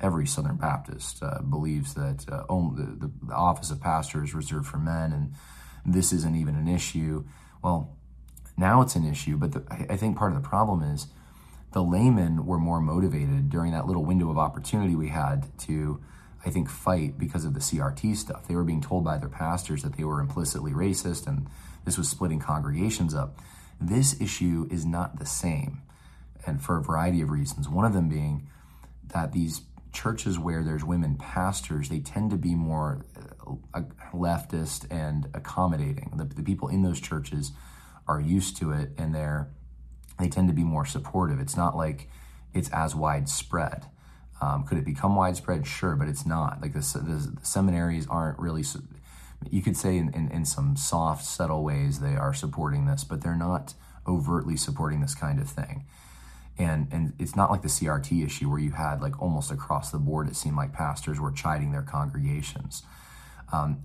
Every 0.00 0.26
Southern 0.26 0.56
Baptist 0.56 1.22
uh, 1.22 1.40
believes 1.40 1.94
that 1.94 2.24
uh, 2.30 2.44
only 2.48 2.84
the, 2.84 3.10
the 3.22 3.34
office 3.34 3.70
of 3.70 3.80
pastor 3.80 4.22
is 4.22 4.34
reserved 4.34 4.66
for 4.66 4.78
men, 4.78 5.12
and 5.12 5.32
this 5.84 6.12
isn't 6.12 6.36
even 6.36 6.54
an 6.54 6.68
issue. 6.68 7.24
Well, 7.62 7.96
now 8.56 8.82
it's 8.82 8.96
an 8.96 9.06
issue, 9.08 9.36
but 9.36 9.52
the, 9.52 9.86
I 9.90 9.96
think 9.96 10.16
part 10.16 10.32
of 10.32 10.42
the 10.42 10.48
problem 10.48 10.82
is 10.82 11.06
the 11.72 11.82
laymen 11.82 12.46
were 12.46 12.58
more 12.58 12.80
motivated 12.80 13.50
during 13.50 13.72
that 13.72 13.86
little 13.86 14.04
window 14.04 14.30
of 14.30 14.38
opportunity 14.38 14.96
we 14.96 15.08
had 15.08 15.46
to, 15.60 16.00
I 16.44 16.50
think, 16.50 16.68
fight 16.68 17.18
because 17.18 17.44
of 17.44 17.54
the 17.54 17.60
CRT 17.60 18.16
stuff. 18.16 18.48
They 18.48 18.56
were 18.56 18.64
being 18.64 18.80
told 18.80 19.04
by 19.04 19.18
their 19.18 19.28
pastors 19.28 19.82
that 19.82 19.96
they 19.96 20.04
were 20.04 20.20
implicitly 20.20 20.72
racist 20.72 21.26
and 21.26 21.46
this 21.84 21.96
was 21.96 22.08
splitting 22.08 22.40
congregations 22.40 23.14
up. 23.14 23.38
This 23.80 24.20
issue 24.20 24.66
is 24.70 24.84
not 24.84 25.18
the 25.18 25.26
same, 25.26 25.82
and 26.46 26.60
for 26.60 26.76
a 26.76 26.82
variety 26.82 27.20
of 27.20 27.30
reasons. 27.30 27.68
One 27.68 27.84
of 27.84 27.92
them 27.92 28.08
being 28.08 28.48
that 29.12 29.32
these 29.32 29.62
churches 29.92 30.38
where 30.38 30.62
there's 30.62 30.84
women 30.84 31.16
pastors, 31.16 31.88
they 31.88 32.00
tend 32.00 32.30
to 32.30 32.36
be 32.36 32.54
more 32.54 33.04
leftist 34.12 34.86
and 34.90 35.28
accommodating. 35.34 36.12
The, 36.16 36.24
the 36.24 36.42
people 36.42 36.68
in 36.68 36.82
those 36.82 37.00
churches 37.00 37.52
are 38.06 38.20
used 38.20 38.56
to 38.58 38.72
it 38.72 38.90
and 38.96 39.14
they're 39.14 39.48
they 40.18 40.28
tend 40.28 40.48
to 40.48 40.54
be 40.54 40.64
more 40.64 40.84
supportive. 40.84 41.38
It's 41.38 41.56
not 41.56 41.76
like 41.76 42.08
it's 42.52 42.68
as 42.70 42.94
widespread. 42.94 43.86
Um, 44.40 44.64
could 44.64 44.78
it 44.78 44.84
become 44.84 45.16
widespread? 45.16 45.66
Sure, 45.66 45.96
but 45.96 46.08
it's 46.08 46.26
not. 46.26 46.60
Like 46.60 46.72
the, 46.72 46.80
the, 46.80 47.38
the 47.40 47.46
seminaries 47.46 48.06
aren't 48.08 48.38
really. 48.38 48.64
You 49.50 49.62
could 49.62 49.76
say 49.76 49.96
in, 49.96 50.12
in, 50.14 50.28
in, 50.30 50.44
some 50.44 50.76
soft, 50.76 51.24
subtle 51.24 51.62
ways 51.62 52.00
they 52.00 52.16
are 52.16 52.34
supporting 52.34 52.86
this, 52.86 53.04
but 53.04 53.22
they're 53.22 53.36
not 53.36 53.74
overtly 54.06 54.56
supporting 54.56 55.00
this 55.00 55.14
kind 55.14 55.40
of 55.40 55.48
thing. 55.48 55.84
And 56.58 56.88
and 56.90 57.12
it's 57.18 57.36
not 57.36 57.50
like 57.50 57.62
the 57.62 57.68
CRT 57.68 58.24
issue 58.24 58.50
where 58.50 58.58
you 58.58 58.72
had 58.72 59.00
like 59.00 59.20
almost 59.22 59.52
across 59.52 59.90
the 59.90 59.98
board. 59.98 60.28
It 60.28 60.36
seemed 60.36 60.56
like 60.56 60.72
pastors 60.72 61.20
were 61.20 61.30
chiding 61.30 61.70
their 61.70 61.82
congregations. 61.82 62.82
Um, 63.52 63.82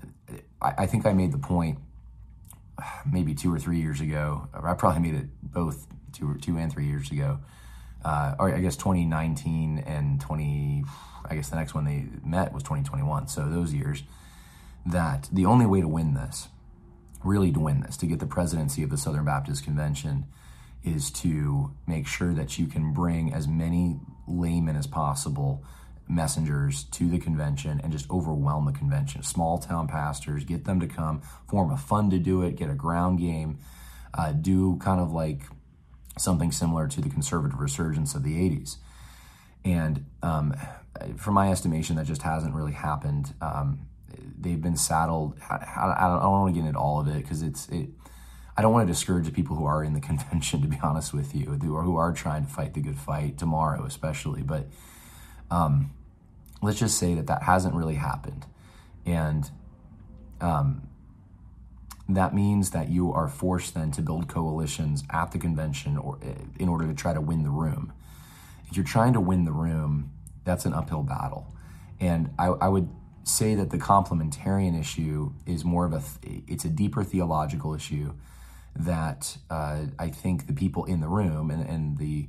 I, 0.62 0.73
I 0.80 0.86
think 0.86 1.06
I 1.06 1.13
made 1.13 1.32
the 1.32 1.38
point 1.38 1.80
maybe 3.12 3.34
two 3.34 3.54
or 3.54 3.60
three 3.60 3.80
years 3.80 4.02
ago. 4.02 4.47
I 4.54 4.73
probably 4.73 5.02
made 5.02 5.15
it 5.15 5.28
both 5.41 5.88
two, 6.12 6.30
or 6.30 6.36
two 6.36 6.58
and 6.58 6.71
three 6.71 6.86
years 6.86 7.12
ago. 7.12 7.39
Uh, 8.04 8.36
or 8.38 8.54
I 8.54 8.60
guess 8.60 8.76
2019 8.76 9.80
and 9.80 10.19
20, 10.19 10.84
I 11.30 11.36
guess 11.36 11.49
the 11.49 11.56
next 11.56 11.73
one 11.73 11.86
they 11.86 12.06
met 12.23 12.54
was 12.54 12.63
2021. 12.63 13.28
So 13.28 13.49
those 13.49 13.73
years, 13.73 14.04
that 14.86 15.30
the 15.32 15.45
only 15.45 15.65
way 15.65 15.80
to 15.80 15.88
win 15.88 16.13
this, 16.13 16.49
really 17.23 17.52
to 17.54 17.60
win 17.60 17.80
this, 17.82 17.95
to 17.97 18.06
get 18.06 18.19
the 18.19 18.26
presidency 18.26 18.84
of 18.84 18.89
the 18.89 18.97
Southern 18.97 19.23
Baptist 19.23 19.63
Convention, 19.63 20.26
is 20.84 21.12
to 21.12 21.73
make 21.88 22.06
sure 22.06 22.34
that 22.34 22.60
you 22.60 22.67
can 22.67 22.91
bring 22.91 23.34
as 23.34 23.47
many 23.47 23.99
laymen 24.28 24.76
as 24.76 24.86
possible 24.86 25.63
messengers 26.07 26.83
to 26.85 27.09
the 27.09 27.17
convention 27.17 27.79
and 27.83 27.91
just 27.91 28.09
overwhelm 28.09 28.65
the 28.65 28.71
convention. 28.71 29.23
Small 29.23 29.57
town 29.57 29.87
pastors, 29.87 30.43
get 30.43 30.65
them 30.65 30.79
to 30.79 30.87
come, 30.87 31.21
form 31.47 31.71
a 31.71 31.77
fund 31.77 32.11
to 32.11 32.19
do 32.19 32.41
it, 32.41 32.55
get 32.55 32.69
a 32.69 32.75
ground 32.75 33.19
game, 33.19 33.57
uh, 34.13 34.31
do 34.31 34.77
kind 34.77 34.99
of 34.99 35.11
like 35.11 35.41
something 36.17 36.51
similar 36.51 36.87
to 36.87 37.01
the 37.01 37.09
conservative 37.09 37.59
resurgence 37.59 38.15
of 38.15 38.23
the 38.23 38.35
80s. 38.35 38.77
And 39.65 40.05
um, 40.21 40.53
from 41.17 41.33
my 41.33 41.51
estimation, 41.51 41.95
that 41.95 42.05
just 42.05 42.21
hasn't 42.21 42.53
really 42.53 42.73
happened. 42.73 43.33
Um, 43.41 43.87
they've 44.39 44.61
been 44.61 44.77
saddled. 44.77 45.39
I, 45.49 45.95
I, 45.97 46.07
don't, 46.07 46.31
want 46.31 46.53
to 46.53 46.61
get 46.61 46.67
into 46.67 46.79
all 46.79 46.99
of 46.99 47.07
it 47.07 47.21
because 47.21 47.41
it's 47.41 47.67
it. 47.69 47.89
I 48.55 48.61
don't 48.61 48.71
want 48.71 48.87
to 48.87 48.93
discourage 48.93 49.25
the 49.25 49.31
people 49.31 49.55
who 49.55 49.65
are 49.65 49.83
in 49.83 49.93
the 49.93 49.99
convention, 50.01 50.61
to 50.61 50.67
be 50.67 50.79
honest 50.83 51.13
with 51.13 51.33
you, 51.33 51.45
who 51.45 51.75
are, 51.75 51.83
who 51.83 51.95
are 51.95 52.13
trying 52.13 52.45
to 52.45 52.51
fight 52.51 52.73
the 52.73 52.81
good 52.81 52.97
fight 52.97 53.37
tomorrow, 53.37 53.85
especially. 53.85 54.43
But 54.43 54.67
um, 55.51 55.91
let's 56.62 56.79
just 56.79 56.97
say 56.97 57.13
that 57.15 57.27
that 57.27 57.43
hasn't 57.43 57.75
really 57.75 57.95
happened, 57.95 58.45
and 59.06 59.49
um, 60.41 60.88
that 62.10 62.34
means 62.34 62.71
that 62.71 62.89
you 62.89 63.12
are 63.13 63.27
forced 63.27 63.73
then 63.73 63.91
to 63.91 64.01
build 64.01 64.27
coalitions 64.27 65.03
at 65.10 65.32
the 65.32 65.39
convention 65.39 65.97
or 65.97 66.19
eh, 66.23 66.34
in 66.60 66.67
order 66.69 66.88
to 66.88 66.93
try 66.93 67.13
to 67.13 67.21
win 67.21 67.43
the 67.43 67.49
room. 67.49 67.93
If 68.69 68.77
you're 68.77 68.86
trying 68.86 69.13
to 69.13 69.21
win 69.21 69.45
the 69.45 69.51
room, 69.51 70.12
that's 70.43 70.65
an 70.65 70.73
uphill 70.73 71.03
battle. 71.03 71.47
And 71.99 72.32
I, 72.38 72.47
I 72.47 72.67
would 72.67 72.89
say 73.23 73.56
that 73.56 73.69
the 73.69 73.77
complementarian 73.77 74.77
issue 74.77 75.32
is 75.45 75.63
more 75.63 75.86
of 75.86 75.93
a 75.93 76.01
it's 76.47 76.65
a 76.65 76.69
deeper 76.69 77.03
theological 77.03 77.73
issue 77.73 78.13
that 78.75 79.38
uh, 79.49 79.86
I 79.99 80.10
think 80.10 80.47
the 80.47 80.53
people 80.53 80.84
in 80.86 80.99
the 80.99 81.08
room 81.08 81.51
and, 81.51 81.65
and 81.65 81.97
the 81.97 82.27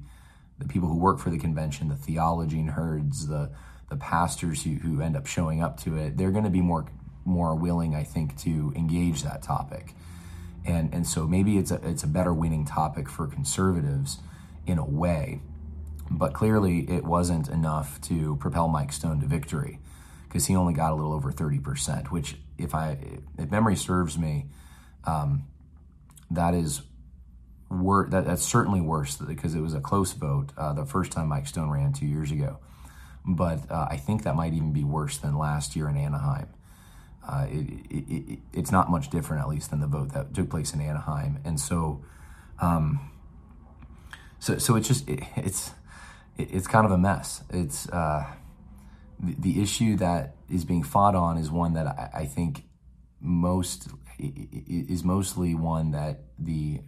the 0.58 0.66
people 0.66 0.88
who 0.88 0.96
work 0.96 1.18
for 1.18 1.30
the 1.30 1.38
convention, 1.38 1.88
the 1.88 1.96
theology 1.96 2.62
nerds, 2.62 3.28
the 3.28 3.50
the 3.90 3.96
pastors 3.96 4.62
who, 4.62 4.74
who 4.76 5.00
end 5.02 5.16
up 5.16 5.26
showing 5.26 5.62
up 5.62 5.78
to 5.78 5.96
it, 5.96 6.16
they're 6.16 6.30
going 6.30 6.44
to 6.44 6.50
be 6.50 6.62
more 6.62 6.86
more 7.24 7.54
willing, 7.54 7.94
I 7.94 8.04
think, 8.04 8.36
to 8.42 8.72
engage 8.76 9.22
that 9.22 9.42
topic. 9.42 9.94
And, 10.64 10.92
and 10.94 11.06
so 11.06 11.26
maybe 11.26 11.58
it's 11.58 11.70
a, 11.70 11.80
it's 11.86 12.02
a 12.02 12.06
better 12.06 12.32
winning 12.32 12.64
topic 12.64 13.08
for 13.08 13.26
conservatives 13.26 14.18
in 14.66 14.78
a 14.78 14.84
way. 14.84 15.40
But 16.10 16.32
clearly, 16.34 16.80
it 16.90 17.04
wasn't 17.04 17.48
enough 17.48 18.00
to 18.02 18.36
propel 18.36 18.68
Mike 18.68 18.92
Stone 18.92 19.20
to 19.20 19.26
victory 19.26 19.78
because 20.28 20.46
he 20.46 20.56
only 20.56 20.74
got 20.74 20.92
a 20.92 20.94
little 20.94 21.12
over 21.12 21.32
30%, 21.32 22.08
which, 22.08 22.36
if, 22.58 22.74
I, 22.74 22.98
if 23.38 23.50
memory 23.50 23.76
serves 23.76 24.18
me, 24.18 24.46
um, 25.04 25.44
that 26.30 26.54
is 26.54 26.82
wor- 27.70 28.09
that, 28.11 28.27
that's 28.27 28.44
certainly 28.44 28.81
worse 28.81 29.16
because 29.16 29.55
it 29.55 29.61
was 29.61 29.74
a 29.74 29.81
close 29.81 30.12
vote 30.12 30.53
uh, 30.57 30.72
the 30.72 30.85
first 30.85 31.12
time 31.12 31.29
Mike 31.29 31.46
Stone 31.46 31.70
ran 31.70 31.92
two 31.92 32.07
years 32.07 32.31
ago. 32.31 32.59
But 33.27 33.70
uh, 33.70 33.88
I 33.90 33.96
think 33.96 34.24
that 34.24 34.37
might 34.37 34.53
even 34.53 34.72
be 34.72 34.85
worse 34.85 35.16
than 35.16 35.38
last 35.38 35.74
year 35.77 35.88
in 35.88 35.96
Anaheim 35.96 36.48
uh, 37.27 37.46
it, 37.48 37.66
it, 37.90 38.05
it, 38.09 38.38
it's 38.53 38.70
not 38.70 38.90
much 38.90 39.11
different, 39.11 39.42
at 39.42 39.48
least, 39.48 39.70
than 39.70 39.81
the 39.81 39.87
vote 39.87 40.12
that 40.12 40.35
took 40.35 40.50
place 40.50 40.74
in 40.74 40.81
Anaheim. 40.81 41.38
And 41.44 41.59
so, 41.59 42.05
um, 42.61 43.11
so, 44.38 44.59
so 44.59 44.77
it's 44.77 44.88
just 44.88 45.05
it's 45.09 45.72
it's 46.37 46.66
kind 46.66 46.85
of 46.85 46.92
a 46.92 46.98
mess. 46.98 47.42
It's 47.50 47.88
uh, 47.88 48.27
the, 49.18 49.35
the, 49.38 49.62
issue 49.62 49.96
that 49.96 50.37
is 50.50 50.64
being 50.64 50.83
fought 50.83 51.14
on 51.14 51.38
is 51.38 51.50
one 51.50 51.74
that 51.74 51.87
I, 51.87 52.11
I 52.12 52.24
think 52.27 52.64
most 53.20 53.88
is 54.18 55.03
mostly 55.03 55.55
one 55.55 55.92
that 55.92 56.24
the 56.38 56.81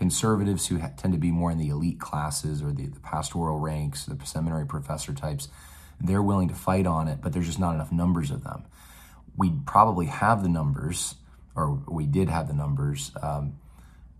conservatives 0.00 0.66
who 0.66 0.78
tend 0.96 1.12
to 1.14 1.18
be 1.18 1.30
more 1.30 1.52
in 1.52 1.58
the 1.58 1.68
elite 1.68 2.00
classes 2.00 2.62
or 2.62 2.72
the, 2.72 2.86
the 2.86 3.00
pastoral 3.00 3.58
ranks, 3.60 4.06
the 4.06 4.18
seminary 4.24 4.66
professor 4.66 5.12
types, 5.12 5.48
they're 6.00 6.22
willing 6.22 6.48
to 6.48 6.54
fight 6.54 6.86
on 6.86 7.06
it, 7.06 7.20
but 7.22 7.32
there's 7.32 7.46
just 7.46 7.60
not 7.60 7.74
enough 7.74 7.92
numbers 7.92 8.32
of 8.32 8.42
them 8.42 8.64
we 9.40 9.50
probably 9.64 10.06
have 10.06 10.42
the 10.42 10.48
numbers, 10.48 11.14
or 11.54 11.82
we 11.88 12.06
did 12.06 12.28
have 12.28 12.46
the 12.46 12.54
numbers 12.54 13.10
um, 13.22 13.58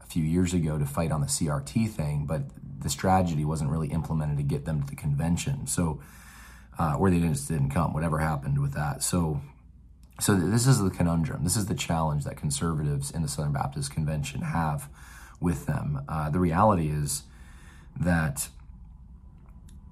a 0.00 0.06
few 0.06 0.24
years 0.24 0.54
ago 0.54 0.78
to 0.78 0.86
fight 0.86 1.12
on 1.12 1.20
the 1.20 1.26
CRT 1.26 1.90
thing, 1.90 2.24
but 2.26 2.42
the 2.80 2.88
strategy 2.88 3.44
wasn't 3.44 3.70
really 3.70 3.88
implemented 3.88 4.38
to 4.38 4.42
get 4.42 4.64
them 4.64 4.80
to 4.82 4.88
the 4.88 4.96
convention. 4.96 5.66
So, 5.66 6.00
uh, 6.78 6.96
or 6.98 7.10
they 7.10 7.20
just 7.20 7.48
didn't 7.48 7.68
come. 7.68 7.92
Whatever 7.92 8.18
happened 8.18 8.60
with 8.60 8.72
that. 8.72 9.02
So, 9.02 9.42
so 10.18 10.34
this 10.34 10.66
is 10.66 10.82
the 10.82 10.88
conundrum. 10.88 11.44
This 11.44 11.56
is 11.56 11.66
the 11.66 11.74
challenge 11.74 12.24
that 12.24 12.38
conservatives 12.38 13.10
in 13.10 13.20
the 13.20 13.28
Southern 13.28 13.52
Baptist 13.52 13.92
Convention 13.92 14.40
have 14.40 14.88
with 15.40 15.66
them. 15.66 16.03
Uh, 16.09 16.31
the 16.31 16.38
reality 16.38 16.88
is 16.88 17.24
that 17.98 18.48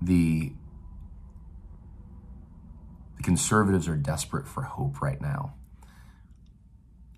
the 0.01 0.53
the 3.17 3.23
conservatives 3.25 3.89
are 3.89 3.97
desperate 3.97 4.47
for 4.47 4.63
hope 4.63 5.03
right 5.03 5.21
now. 5.21 5.55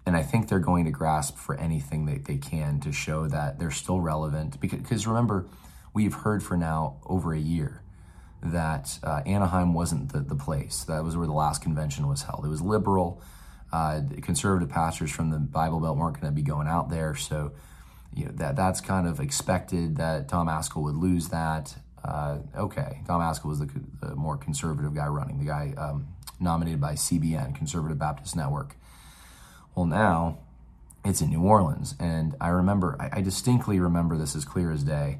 And 0.06 0.16
I 0.16 0.22
think 0.22 0.48
they're 0.48 0.58
going 0.58 0.86
to 0.86 0.90
grasp 0.90 1.36
for 1.36 1.54
anything 1.56 2.06
that 2.06 2.24
they 2.24 2.38
can 2.38 2.80
to 2.80 2.90
show 2.90 3.28
that 3.28 3.58
they're 3.58 3.70
still 3.70 4.00
relevant. 4.00 4.58
Because 4.60 5.06
remember, 5.06 5.46
we've 5.92 6.14
heard 6.14 6.42
for 6.42 6.56
now 6.56 6.96
over 7.06 7.34
a 7.34 7.38
year 7.38 7.82
that 8.42 8.98
uh, 9.02 9.20
Anaheim 9.26 9.74
wasn't 9.74 10.12
the, 10.12 10.20
the 10.20 10.34
place. 10.34 10.84
That 10.84 11.04
was 11.04 11.16
where 11.16 11.26
the 11.26 11.34
last 11.34 11.60
convention 11.62 12.08
was 12.08 12.22
held. 12.22 12.46
It 12.46 12.48
was 12.48 12.62
liberal. 12.62 13.22
Uh, 13.70 14.00
conservative 14.22 14.70
pastors 14.70 15.10
from 15.10 15.30
the 15.30 15.38
Bible 15.38 15.78
Belt 15.80 15.96
weren't 15.96 16.20
going 16.20 16.32
to 16.32 16.34
be 16.34 16.42
going 16.42 16.66
out 16.66 16.88
there. 16.88 17.14
So, 17.14 17.52
you 18.14 18.26
know, 18.26 18.32
that 18.32 18.56
that's 18.56 18.80
kind 18.80 19.06
of 19.06 19.20
expected 19.20 19.96
that 19.96 20.28
Tom 20.28 20.48
Ascol 20.48 20.82
would 20.82 20.96
lose 20.96 21.28
that 21.28 21.76
uh, 22.04 22.38
okay, 22.56 23.00
Tom 23.06 23.20
Ascol 23.20 23.46
was 23.46 23.58
the, 23.58 23.70
the, 24.00 24.14
more 24.14 24.36
conservative 24.36 24.94
guy 24.94 25.06
running, 25.06 25.38
the 25.38 25.44
guy 25.44 25.74
um, 25.76 26.08
nominated 26.38 26.80
by 26.80 26.94
CBN, 26.94 27.54
Conservative 27.54 27.98
Baptist 27.98 28.34
Network. 28.36 28.76
Well, 29.74 29.86
now 29.86 30.38
it's 31.04 31.20
in 31.20 31.30
New 31.30 31.42
Orleans, 31.42 31.94
and 32.00 32.34
I 32.40 32.48
remember, 32.48 32.96
I, 32.98 33.18
I 33.18 33.20
distinctly 33.20 33.78
remember 33.78 34.16
this 34.16 34.34
as 34.34 34.44
clear 34.44 34.72
as 34.72 34.82
day. 34.82 35.18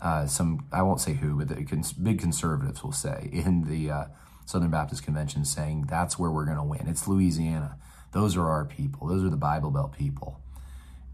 uh, 0.00 0.26
some 0.26 0.66
I 0.72 0.82
won't 0.82 1.00
say 1.00 1.14
who, 1.14 1.36
but 1.36 1.48
the 1.48 1.64
cons- 1.64 1.92
big 1.92 2.18
conservatives 2.18 2.82
will 2.82 2.92
say 2.92 3.30
in 3.32 3.64
the 3.64 3.90
uh, 3.90 4.04
Southern 4.44 4.70
Baptist 4.70 5.04
Convention, 5.04 5.44
saying 5.44 5.86
that's 5.88 6.18
where 6.18 6.30
we're 6.30 6.44
going 6.44 6.56
to 6.56 6.62
win. 6.62 6.88
It's 6.88 7.06
Louisiana. 7.06 7.78
Those 8.12 8.36
are 8.36 8.48
our 8.48 8.64
people. 8.64 9.06
Those 9.06 9.24
are 9.24 9.30
the 9.30 9.36
Bible 9.36 9.70
Belt 9.70 9.92
people. 9.92 10.40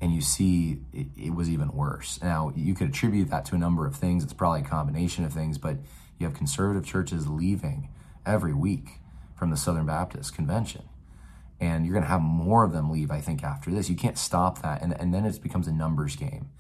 And 0.03 0.13
you 0.13 0.21
see, 0.21 0.81
it, 0.93 1.07
it 1.17 1.35
was 1.35 1.49
even 1.49 1.73
worse. 1.73 2.21
Now 2.21 2.53
you 2.57 2.75
could 2.75 2.89
attribute 2.89 3.31
that 3.31 3.45
to 3.47 3.55
a 3.55 3.59
number 3.59 3.87
of 3.87 3.95
things. 3.95 4.25
It's 4.25 4.33
probably 4.33 4.63
a 4.63 4.65
combination 4.65 5.25
of 5.25 5.33
things, 5.33 5.59
but 5.59 5.77
you 6.19 6.27
have 6.27 6.35
conservative 6.35 6.85
churches 6.85 7.29
leaving 7.29 7.89
every 8.27 8.53
week 8.53 8.99
from 9.37 9.51
the 9.51 9.57
Southern 9.57 9.87
Baptist 9.87 10.35
Convention. 10.35 10.83
And 11.61 11.87
you're 11.87 11.93
going 11.93 12.03
to 12.03 12.11
have 12.11 12.21
more 12.21 12.65
of 12.65 12.73
them 12.73 12.91
leave, 12.91 13.13
I 13.13 13.21
think, 13.21 13.45
after 13.45 13.71
this. 13.71 13.89
You 13.89 13.95
can't 13.95 14.19
stop 14.19 14.61
that. 14.63 14.83
And, 14.83 14.93
and 15.01 15.15
then 15.15 15.25
it 15.25 15.41
becomes 15.41 15.69
a 15.69 15.73
numbers 15.73 16.17
game 16.17 16.51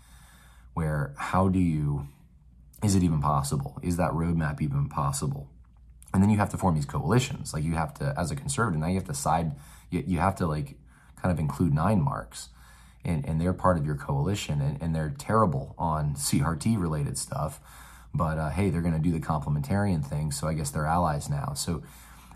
where 0.74 1.12
how 1.16 1.48
do 1.48 1.59
you, 1.59 2.07
is 2.85 2.94
it 2.94 3.02
even 3.02 3.20
possible? 3.20 3.76
Is 3.83 3.96
that 3.96 4.12
roadmap 4.12 4.61
even 4.61 4.88
possible? 4.88 5.50
And 6.14 6.22
then 6.22 6.31
you 6.31 6.38
have 6.38 6.50
to 6.50 6.59
form 6.59 6.76
these 6.76 6.87
coalitions. 6.87 7.52
Like 7.52 7.64
you 7.64 7.74
have 7.74 7.92
to, 7.94 8.14
as 8.16 8.31
a 8.31 8.37
conservative, 8.37 8.81
now 8.81 8.87
you 8.87 8.94
have 8.94 9.07
to 9.07 9.14
side, 9.14 9.57
you, 9.90 10.05
you 10.07 10.18
have 10.20 10.37
to 10.37 10.46
like 10.46 10.76
kind 11.20 11.33
of 11.33 11.40
include 11.40 11.74
nine 11.74 12.00
marks. 12.00 12.48
And, 13.04 13.26
and 13.26 13.40
they're 13.40 13.52
part 13.52 13.78
of 13.78 13.84
your 13.84 13.96
coalition 13.96 14.60
and, 14.60 14.80
and 14.80 14.94
they're 14.94 15.14
terrible 15.18 15.74
on 15.76 16.14
CRT 16.14 16.80
related 16.80 17.18
stuff. 17.18 17.60
But 18.14 18.38
uh, 18.38 18.50
hey, 18.50 18.70
they're 18.70 18.82
going 18.82 18.94
to 18.94 19.00
do 19.00 19.10
the 19.10 19.20
complementarian 19.20 20.06
thing. 20.06 20.30
So 20.30 20.46
I 20.46 20.54
guess 20.54 20.70
they're 20.70 20.86
allies 20.86 21.28
now. 21.28 21.54
So, 21.54 21.82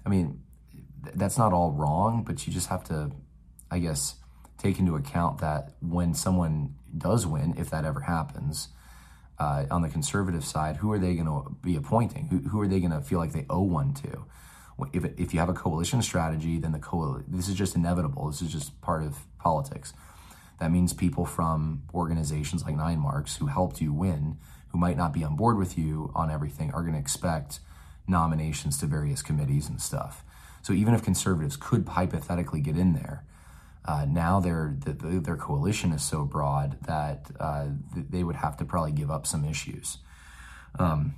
I 0.04 0.08
mean, 0.08 0.42
that's 1.14 1.38
not 1.38 1.52
all 1.52 1.72
wrong, 1.72 2.24
but 2.24 2.46
you 2.46 2.52
just 2.52 2.68
have 2.68 2.82
to, 2.84 3.12
I 3.70 3.78
guess, 3.78 4.16
take 4.58 4.78
into 4.78 4.96
account 4.96 5.38
that 5.38 5.74
when 5.80 6.14
someone 6.14 6.74
does 6.96 7.26
win, 7.26 7.54
if 7.56 7.70
that 7.70 7.84
ever 7.84 8.00
happens, 8.00 8.68
uh, 9.38 9.66
on 9.70 9.82
the 9.82 9.88
conservative 9.88 10.44
side, 10.44 10.76
who 10.76 10.90
are 10.92 10.98
they 10.98 11.14
going 11.14 11.26
to 11.26 11.54
be 11.62 11.76
appointing? 11.76 12.28
Who, 12.28 12.48
who 12.48 12.60
are 12.60 12.68
they 12.68 12.80
going 12.80 12.92
to 12.92 13.00
feel 13.00 13.18
like 13.18 13.32
they 13.32 13.44
owe 13.50 13.62
one 13.62 13.92
to? 13.94 14.24
If, 14.92 15.04
if 15.18 15.34
you 15.34 15.40
have 15.40 15.48
a 15.48 15.54
coalition 15.54 16.02
strategy, 16.02 16.58
then 16.58 16.72
the 16.72 16.78
coal 16.78 17.22
this 17.26 17.48
is 17.48 17.54
just 17.54 17.76
inevitable. 17.76 18.28
This 18.30 18.42
is 18.42 18.52
just 18.52 18.80
part 18.80 19.02
of 19.02 19.16
politics. 19.38 19.94
That 20.58 20.70
means 20.70 20.92
people 20.92 21.26
from 21.26 21.82
organizations 21.92 22.64
like 22.64 22.76
Nine 22.76 22.98
Marks 22.98 23.36
who 23.36 23.46
helped 23.46 23.80
you 23.80 23.92
win, 23.92 24.38
who 24.68 24.78
might 24.78 24.96
not 24.96 25.12
be 25.12 25.22
on 25.22 25.36
board 25.36 25.58
with 25.58 25.76
you 25.76 26.10
on 26.14 26.30
everything, 26.30 26.70
are 26.72 26.82
going 26.82 26.94
to 26.94 26.98
expect 26.98 27.60
nominations 28.08 28.78
to 28.78 28.86
various 28.86 29.22
committees 29.22 29.68
and 29.68 29.80
stuff. 29.80 30.24
So 30.62 30.72
even 30.72 30.94
if 30.94 31.02
conservatives 31.02 31.56
could 31.56 31.86
hypothetically 31.88 32.60
get 32.60 32.76
in 32.76 32.94
there, 32.94 33.24
uh, 33.84 34.04
now 34.04 34.40
their 34.40 34.76
the, 34.80 34.92
their 34.92 35.36
coalition 35.36 35.92
is 35.92 36.02
so 36.02 36.24
broad 36.24 36.76
that 36.86 37.30
uh, 37.38 37.66
they 37.94 38.24
would 38.24 38.36
have 38.36 38.56
to 38.56 38.64
probably 38.64 38.92
give 38.92 39.10
up 39.10 39.26
some 39.26 39.44
issues. 39.44 39.98
Um, 40.78 41.14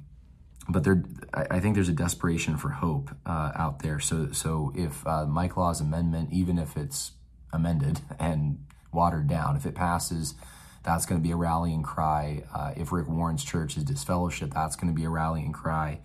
but 0.69 0.85
there, 0.85 1.03
I 1.33 1.61
think 1.61 1.75
there's 1.75 1.89
a 1.89 1.95
desperation 1.95 2.59
for 2.59 2.69
hope 2.69 3.11
uh, 3.25 3.53
out 3.55 3.79
there. 3.79 4.01
So, 4.01 4.33
so 4.33 4.73
if 4.77 5.07
uh, 5.07 5.25
Mike 5.25 5.57
Law's 5.57 5.81
amendment, 5.81 6.31
even 6.31 6.59
if 6.59 6.77
it's 6.77 7.13
amended 7.53 8.01
and 8.19 8.59
watered 8.93 9.29
down, 9.29 9.57
if 9.57 9.67
it 9.67 9.75
passes, 9.75 10.35
that's 10.83 11.07
going 11.07 11.21
to 11.21 11.27
be 11.27 11.33
a 11.33 11.37
rallying 11.37 11.83
cry. 11.83 12.45
Uh, 12.55 12.73
if 12.77 12.93
Rick 12.93 13.09
Warren's 13.09 13.45
church 13.45 13.77
is 13.77 13.85
disfellowship, 13.85 14.55
that's 14.55 14.77
going 14.77 14.93
to 14.93 14.97
be 14.97 15.05
a 15.05 15.11
rallying 15.11 15.53
cry. 15.53 16.01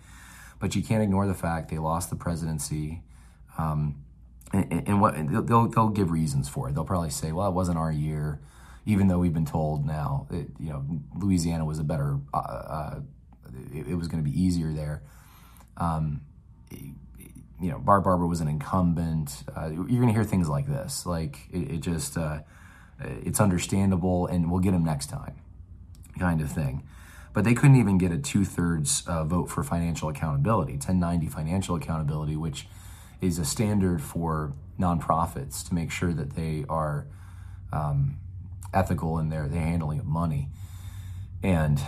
But 0.60 0.74
you 0.74 0.82
can't 0.82 1.02
ignore 1.02 1.26
the 1.26 1.34
fact 1.34 1.70
they 1.70 1.78
lost 1.78 2.10
the 2.10 2.16
presidency. 2.16 3.02
Um, 3.58 4.04
and, 4.52 4.88
and, 4.88 5.00
what 5.00 5.14
they'll 5.46 5.68
they'll 5.68 5.88
give 5.88 6.10
reasons 6.10 6.48
for 6.48 6.68
it. 6.68 6.74
They'll 6.74 6.84
probably 6.84 7.10
say, 7.10 7.32
"Well, 7.32 7.48
it 7.48 7.54
wasn't 7.54 7.78
our 7.78 7.90
year," 7.90 8.40
even 8.86 9.08
though 9.08 9.18
we've 9.18 9.34
been 9.34 9.46
told 9.46 9.84
now 9.84 10.26
that 10.30 10.46
you 10.60 10.70
know 10.70 10.84
Louisiana 11.16 11.64
was 11.64 11.78
a 11.78 11.84
better, 11.84 12.18
uh, 12.32 12.38
uh, 12.38 13.00
it, 13.72 13.88
it, 13.88 13.94
was 13.94 14.06
going 14.06 14.22
to 14.22 14.30
be 14.30 14.40
easier 14.40 14.72
there. 14.72 15.02
Um, 15.76 16.20
you 16.70 17.70
know, 17.70 17.78
Barber 17.78 18.26
was 18.26 18.40
an 18.40 18.48
incumbent. 18.48 19.42
Uh, 19.56 19.70
you're 19.70 19.86
going 19.86 20.08
to 20.08 20.12
hear 20.12 20.24
things 20.24 20.48
like 20.48 20.66
this. 20.66 21.06
Like 21.06 21.38
it, 21.50 21.72
it 21.72 21.80
just, 21.80 22.16
uh, 22.18 22.40
it's 23.22 23.40
understandable, 23.40 24.26
and 24.26 24.50
we'll 24.50 24.60
get 24.60 24.74
him 24.74 24.84
next 24.84 25.06
time, 25.08 25.34
kind 26.18 26.40
of 26.40 26.50
thing. 26.50 26.82
But 27.32 27.44
they 27.44 27.54
couldn't 27.54 27.76
even 27.76 27.98
get 27.98 28.12
a 28.12 28.18
two 28.18 28.44
thirds 28.44 29.02
uh, 29.06 29.24
vote 29.24 29.50
for 29.50 29.64
financial 29.64 30.08
accountability, 30.08 30.74
1090 30.74 31.26
financial 31.26 31.74
accountability, 31.74 32.36
which 32.36 32.68
is 33.20 33.38
a 33.38 33.44
standard 33.44 34.00
for 34.00 34.52
nonprofits 34.78 35.66
to 35.68 35.74
make 35.74 35.90
sure 35.90 36.12
that 36.12 36.36
they 36.36 36.64
are 36.68 37.06
um, 37.72 38.18
ethical 38.72 39.18
in 39.18 39.30
their, 39.30 39.48
their 39.48 39.60
handling 39.60 39.98
of 39.98 40.06
money. 40.06 40.48
And 41.42 41.80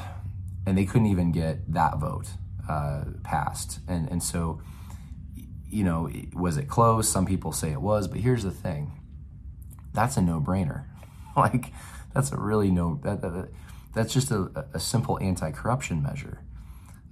and 0.67 0.77
they 0.77 0.85
couldn't 0.85 1.07
even 1.07 1.31
get 1.31 1.73
that 1.73 1.99
vote 1.99 2.27
uh, 2.69 3.05
passed. 3.23 3.79
And 3.87 4.11
and 4.11 4.23
so, 4.23 4.61
you 5.71 5.85
know, 5.85 6.11
was 6.35 6.57
it 6.57 6.69
close? 6.69 7.09
Some 7.09 7.25
people 7.25 7.53
say 7.53 7.71
it 7.71 7.81
was, 7.81 8.09
but 8.09 8.19
here's 8.19 8.43
the 8.43 8.51
thing: 8.51 9.01
that's 9.95 10.17
a 10.17 10.23
no-brainer. 10.23 10.85
like 11.41 11.73
that's 12.15 12.33
a 12.33 12.37
really 12.37 12.71
no. 12.71 13.01
That, 13.03 13.21
that, 13.23 13.49
that's 13.95 14.13
just 14.13 14.31
a, 14.31 14.67
a 14.75 14.81
simple 14.81 15.19
anti-corruption 15.21 16.03
measure. 16.03 16.43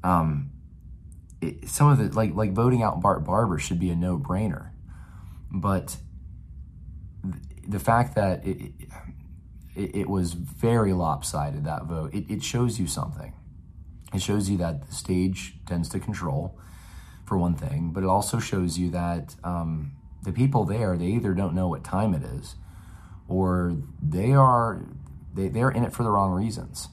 Um, 0.02 0.50
it, 1.40 1.68
some 1.68 1.88
of 1.88 2.00
it, 2.00 2.14
like 2.14 2.34
like 2.34 2.52
voting 2.52 2.82
out 2.82 3.00
Bart 3.00 3.24
Barber, 3.24 3.58
should 3.58 3.80
be 3.80 3.90
a 3.90 3.96
no 3.96 4.18
brainer, 4.18 4.70
but 5.50 5.96
the 7.66 7.80
fact 7.80 8.14
that 8.14 8.46
it, 8.46 8.72
it, 9.74 9.96
it, 9.96 10.08
was 10.08 10.34
very 10.34 10.92
lopsided 10.92 11.64
that 11.64 11.84
vote, 11.84 12.12
it, 12.12 12.30
it 12.30 12.42
shows 12.42 12.78
you 12.78 12.86
something. 12.86 13.32
It 14.12 14.20
shows 14.20 14.50
you 14.50 14.58
that 14.58 14.86
the 14.86 14.94
stage 14.94 15.54
tends 15.64 15.88
to 15.88 15.98
control, 15.98 16.58
for 17.24 17.38
one 17.38 17.54
thing, 17.54 17.90
but 17.92 18.02
it 18.02 18.06
also 18.06 18.38
shows 18.38 18.78
you 18.78 18.90
that 18.90 19.34
um, 19.44 19.92
the 20.22 20.32
people 20.32 20.64
there 20.64 20.96
they 20.96 21.06
either 21.06 21.34
don't 21.34 21.54
know 21.54 21.68
what 21.68 21.84
time 21.84 22.14
it 22.14 22.22
is, 22.22 22.54
or 23.28 23.76
they 24.02 24.32
are 24.32 24.82
they 25.34 25.48
they're 25.48 25.70
in 25.70 25.84
it 25.84 25.92
for 25.92 26.02
the 26.02 26.10
wrong 26.10 26.32
reasons, 26.32 26.88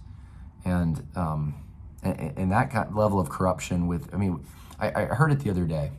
and 0.66 1.08
um, 1.16 1.62
and, 2.04 2.38
and 2.38 2.52
that 2.52 2.72
kind 2.72 2.90
of 2.90 2.96
level 2.96 3.20
of 3.20 3.30
corruption 3.30 3.88
with, 3.88 4.14
I 4.14 4.18
mean, 4.18 4.46
I, 4.80 5.04
I 5.04 5.06
heard 5.06 5.32
it 5.32 5.40
the 5.40 5.50
other 5.50 5.66
day 5.66 5.92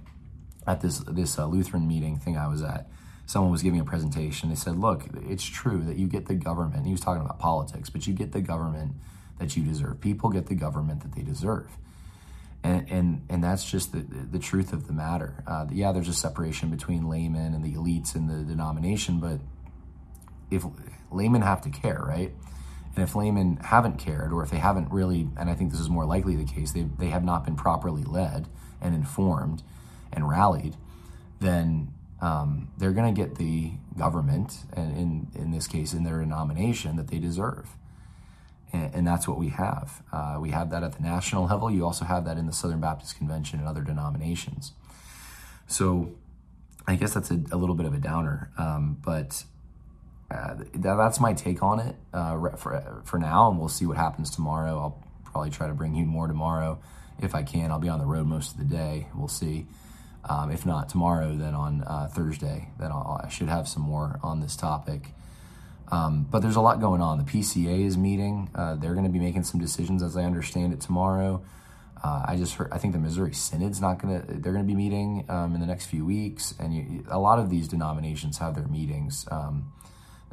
at 0.66 0.80
this, 0.80 0.98
this 0.98 1.38
uh, 1.38 1.46
Lutheran 1.46 1.86
meeting 1.86 2.18
thing 2.18 2.36
I 2.36 2.48
was 2.48 2.62
at. 2.62 2.88
Someone 3.26 3.52
was 3.52 3.62
giving 3.62 3.80
a 3.80 3.84
presentation. 3.84 4.48
They 4.48 4.56
said, 4.56 4.76
look, 4.76 5.04
it's 5.28 5.44
true 5.44 5.82
that 5.84 5.96
you 5.96 6.06
get 6.06 6.26
the 6.26 6.34
government. 6.34 6.86
He 6.86 6.92
was 6.92 7.00
talking 7.00 7.22
about 7.22 7.38
politics, 7.38 7.88
but 7.88 8.06
you 8.06 8.14
get 8.14 8.32
the 8.32 8.40
government 8.40 8.94
that 9.38 9.56
you 9.56 9.62
deserve. 9.62 10.00
People 10.00 10.28
get 10.30 10.46
the 10.46 10.54
government 10.54 11.02
that 11.02 11.14
they 11.14 11.22
deserve. 11.22 11.68
And, 12.64 12.90
and, 12.90 13.26
and 13.28 13.42
that's 13.42 13.68
just 13.68 13.92
the, 13.92 14.00
the 14.00 14.38
truth 14.38 14.72
of 14.72 14.86
the 14.86 14.92
matter. 14.92 15.42
Uh, 15.46 15.66
yeah, 15.70 15.92
there's 15.92 16.08
a 16.08 16.14
separation 16.14 16.70
between 16.70 17.08
laymen 17.08 17.54
and 17.54 17.64
the 17.64 17.74
elites 17.74 18.14
in 18.14 18.26
the 18.26 18.44
denomination, 18.44 19.18
but 19.18 19.40
if 20.52 20.64
laymen 21.10 21.42
have 21.42 21.62
to 21.62 21.70
care, 21.70 22.04
right? 22.06 22.32
And 22.94 23.02
if 23.02 23.14
laymen 23.14 23.56
haven't 23.56 23.98
cared, 23.98 24.32
or 24.32 24.42
if 24.42 24.50
they 24.50 24.58
haven't 24.58 24.90
really, 24.90 25.28
and 25.38 25.48
I 25.48 25.54
think 25.54 25.70
this 25.70 25.80
is 25.80 25.88
more 25.88 26.04
likely 26.04 26.36
the 26.36 26.44
case, 26.44 26.72
they, 26.72 26.82
they 26.98 27.08
have 27.08 27.24
not 27.24 27.44
been 27.44 27.56
properly 27.56 28.04
led 28.04 28.48
and 28.80 28.94
informed 28.94 29.62
and 30.12 30.28
rallied, 30.28 30.76
then 31.40 31.94
um, 32.20 32.70
they're 32.76 32.92
going 32.92 33.12
to 33.12 33.18
get 33.18 33.36
the 33.36 33.72
government, 33.98 34.58
and 34.74 34.96
in, 34.96 35.28
in 35.34 35.50
this 35.50 35.66
case, 35.66 35.92
in 35.92 36.04
their 36.04 36.20
denomination, 36.20 36.96
that 36.96 37.08
they 37.08 37.18
deserve. 37.18 37.70
And, 38.72 38.94
and 38.94 39.06
that's 39.06 39.26
what 39.26 39.38
we 39.38 39.48
have. 39.48 40.02
Uh, 40.12 40.36
we 40.38 40.50
have 40.50 40.70
that 40.70 40.82
at 40.82 40.92
the 40.92 41.02
national 41.02 41.46
level. 41.46 41.70
You 41.70 41.84
also 41.84 42.04
have 42.04 42.24
that 42.26 42.36
in 42.36 42.46
the 42.46 42.52
Southern 42.52 42.80
Baptist 42.80 43.16
Convention 43.16 43.58
and 43.58 43.66
other 43.66 43.82
denominations. 43.82 44.72
So 45.66 46.14
I 46.86 46.96
guess 46.96 47.14
that's 47.14 47.30
a, 47.30 47.40
a 47.50 47.56
little 47.56 47.74
bit 47.74 47.86
of 47.86 47.94
a 47.94 47.98
downer. 47.98 48.50
Um, 48.58 48.98
but 49.02 49.44
uh, 50.32 50.54
that, 50.74 50.96
that's 50.96 51.20
my 51.20 51.34
take 51.34 51.62
on 51.62 51.80
it 51.80 51.96
uh, 52.12 52.56
for, 52.56 53.02
for 53.04 53.18
now, 53.18 53.50
and 53.50 53.58
we'll 53.58 53.68
see 53.68 53.86
what 53.86 53.96
happens 53.96 54.30
tomorrow. 54.30 54.78
I'll 54.78 55.02
probably 55.24 55.50
try 55.50 55.66
to 55.66 55.74
bring 55.74 55.94
you 55.94 56.04
more 56.04 56.26
tomorrow 56.26 56.80
if 57.20 57.34
I 57.34 57.42
can. 57.42 57.70
I'll 57.70 57.78
be 57.78 57.88
on 57.88 57.98
the 57.98 58.06
road 58.06 58.26
most 58.26 58.52
of 58.52 58.58
the 58.58 58.64
day. 58.64 59.08
We'll 59.14 59.28
see. 59.28 59.66
Um, 60.28 60.50
if 60.50 60.64
not 60.64 60.88
tomorrow, 60.88 61.34
then 61.36 61.54
on 61.54 61.82
uh, 61.82 62.08
Thursday, 62.12 62.68
then 62.78 62.92
I'll, 62.92 63.20
i 63.24 63.28
should 63.28 63.48
have 63.48 63.68
some 63.68 63.82
more 63.82 64.20
on 64.22 64.40
this 64.40 64.56
topic. 64.56 65.08
Um, 65.90 66.26
but 66.30 66.40
there's 66.40 66.56
a 66.56 66.60
lot 66.60 66.80
going 66.80 67.02
on. 67.02 67.18
The 67.18 67.24
PCA 67.24 67.84
is 67.84 67.98
meeting. 67.98 68.48
Uh, 68.54 68.76
they're 68.76 68.94
going 68.94 69.04
to 69.04 69.10
be 69.10 69.18
making 69.18 69.42
some 69.42 69.60
decisions, 69.60 70.02
as 70.02 70.16
I 70.16 70.22
understand 70.22 70.72
it, 70.72 70.80
tomorrow. 70.80 71.42
Uh, 72.02 72.24
I 72.26 72.36
just 72.36 72.54
heard. 72.54 72.68
I 72.72 72.78
think 72.78 72.94
the 72.94 73.00
Missouri 73.00 73.34
Synod's 73.34 73.80
not 73.80 74.00
going 74.00 74.20
to. 74.20 74.26
They're 74.26 74.52
going 74.52 74.64
to 74.64 74.68
be 74.68 74.74
meeting 74.74 75.24
um, 75.28 75.54
in 75.54 75.60
the 75.60 75.66
next 75.66 75.86
few 75.86 76.06
weeks, 76.06 76.54
and 76.58 76.74
you, 76.74 77.04
a 77.08 77.18
lot 77.18 77.38
of 77.38 77.50
these 77.50 77.68
denominations 77.68 78.38
have 78.38 78.54
their 78.54 78.66
meetings. 78.66 79.26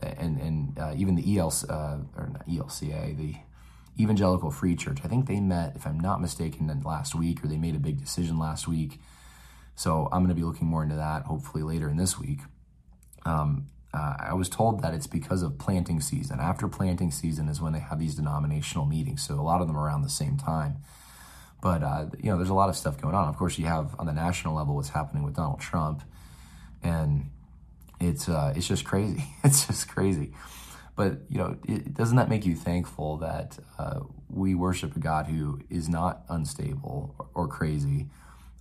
And 0.01 0.39
and 0.39 0.79
uh, 0.79 0.93
even 0.95 1.15
the 1.15 1.23
ELC 1.23 1.69
uh, 1.69 1.97
or 2.17 2.29
not 2.29 2.47
ELCA, 2.47 3.17
the 3.17 3.35
Evangelical 3.99 4.51
Free 4.51 4.75
Church. 4.75 4.99
I 5.03 5.07
think 5.07 5.27
they 5.27 5.39
met, 5.39 5.75
if 5.75 5.85
I'm 5.85 5.99
not 5.99 6.21
mistaken, 6.21 6.67
last 6.85 7.15
week, 7.15 7.43
or 7.43 7.47
they 7.47 7.57
made 7.57 7.75
a 7.75 7.79
big 7.79 7.99
decision 7.99 8.39
last 8.39 8.67
week. 8.67 8.99
So 9.75 10.07
I'm 10.11 10.19
going 10.19 10.29
to 10.29 10.35
be 10.35 10.43
looking 10.43 10.67
more 10.67 10.83
into 10.83 10.95
that 10.95 11.23
hopefully 11.23 11.63
later 11.63 11.89
in 11.89 11.97
this 11.97 12.17
week. 12.17 12.39
Um, 13.25 13.67
uh, 13.93 14.13
I 14.19 14.33
was 14.33 14.49
told 14.49 14.81
that 14.83 14.93
it's 14.93 15.07
because 15.07 15.41
of 15.41 15.57
planting 15.57 15.99
season. 15.99 16.39
After 16.39 16.67
planting 16.67 17.11
season 17.11 17.49
is 17.49 17.59
when 17.59 17.73
they 17.73 17.79
have 17.79 17.99
these 17.99 18.15
denominational 18.15 18.85
meetings. 18.85 19.25
So 19.25 19.35
a 19.35 19.41
lot 19.41 19.61
of 19.61 19.67
them 19.67 19.77
around 19.77 20.03
the 20.03 20.09
same 20.09 20.37
time. 20.37 20.77
But 21.61 21.83
uh, 21.83 22.05
you 22.21 22.29
know, 22.29 22.37
there's 22.37 22.49
a 22.49 22.53
lot 22.53 22.69
of 22.69 22.77
stuff 22.77 23.01
going 23.01 23.15
on. 23.15 23.27
Of 23.27 23.37
course, 23.37 23.57
you 23.57 23.65
have 23.65 23.95
on 23.99 24.05
the 24.05 24.13
national 24.13 24.55
level 24.55 24.75
what's 24.75 24.89
happening 24.89 25.23
with 25.23 25.35
Donald 25.35 25.59
Trump, 25.59 26.03
and 26.81 27.31
it's 27.99 28.29
uh, 28.29 28.53
it's 28.55 28.67
just 28.67 28.85
crazy. 28.85 29.23
It's 29.43 29.67
just 29.67 29.87
crazy. 29.87 30.33
But 30.95 31.19
you 31.29 31.37
know, 31.37 31.57
it, 31.67 31.93
doesn't 31.93 32.17
that 32.17 32.29
make 32.29 32.45
you 32.45 32.55
thankful 32.55 33.17
that 33.17 33.57
uh, 33.77 34.01
we 34.29 34.53
worship 34.53 34.95
a 34.95 34.99
God 34.99 35.27
who 35.27 35.61
is 35.69 35.87
not 35.87 36.23
unstable 36.29 37.15
or, 37.17 37.27
or 37.33 37.47
crazy, 37.47 38.07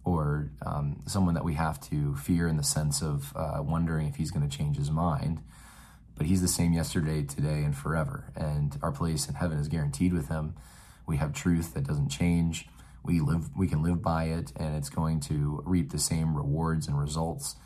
or 0.05 0.51
um, 0.65 1.03
someone 1.07 1.35
that 1.35 1.45
we 1.45 1.55
have 1.55 1.81
to 1.91 2.15
fear 2.17 2.47
in 2.47 2.57
the 2.57 2.63
sense 2.63 3.03
of 3.03 3.33
uh, 3.37 3.61
wondering 3.61 4.07
if 4.09 4.17
he's 4.17 4.31
going 4.31 4.49
to 4.49 4.57
change 4.57 4.77
his 4.77 4.91
mind? 4.91 5.43
But 6.17 6.27
he's 6.27 6.41
the 6.41 6.49
same 6.49 6.73
yesterday, 6.73 7.23
today, 7.23 7.63
and 7.63 7.77
forever. 7.77 8.33
And 8.35 8.77
our 8.83 8.93
place 8.93 9.29
in 9.29 9.35
heaven 9.35 9.59
is 9.59 9.69
guaranteed 9.69 10.13
with 10.13 10.29
him. 10.29 10.55
We 11.07 11.17
have 11.19 11.33
truth 11.33 11.75
that 11.75 11.87
doesn't 11.87 12.09
change. 12.09 12.69
We 13.05 13.21
live. 13.21 13.57
We 13.57 13.67
can 13.67 13.83
live 13.83 14.03
by 14.03 14.25
it, 14.25 14.53
and 14.57 14.77
it's 14.77 14.91
going 14.91 15.21
to 15.21 15.63
reap 15.65 15.91
the 15.91 15.99
same 15.99 16.37
rewards 16.37 16.87
and 16.87 16.99
results 16.99 17.57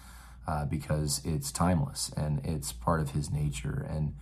uh, 0.47 0.64
because 0.64 1.20
it's 1.24 1.53
timeless 1.53 2.11
and 2.16 2.45
it's 2.45 2.72
part 2.72 3.01
of 3.01 3.11
his 3.11 3.30
nature. 3.30 3.86
And 3.88 4.14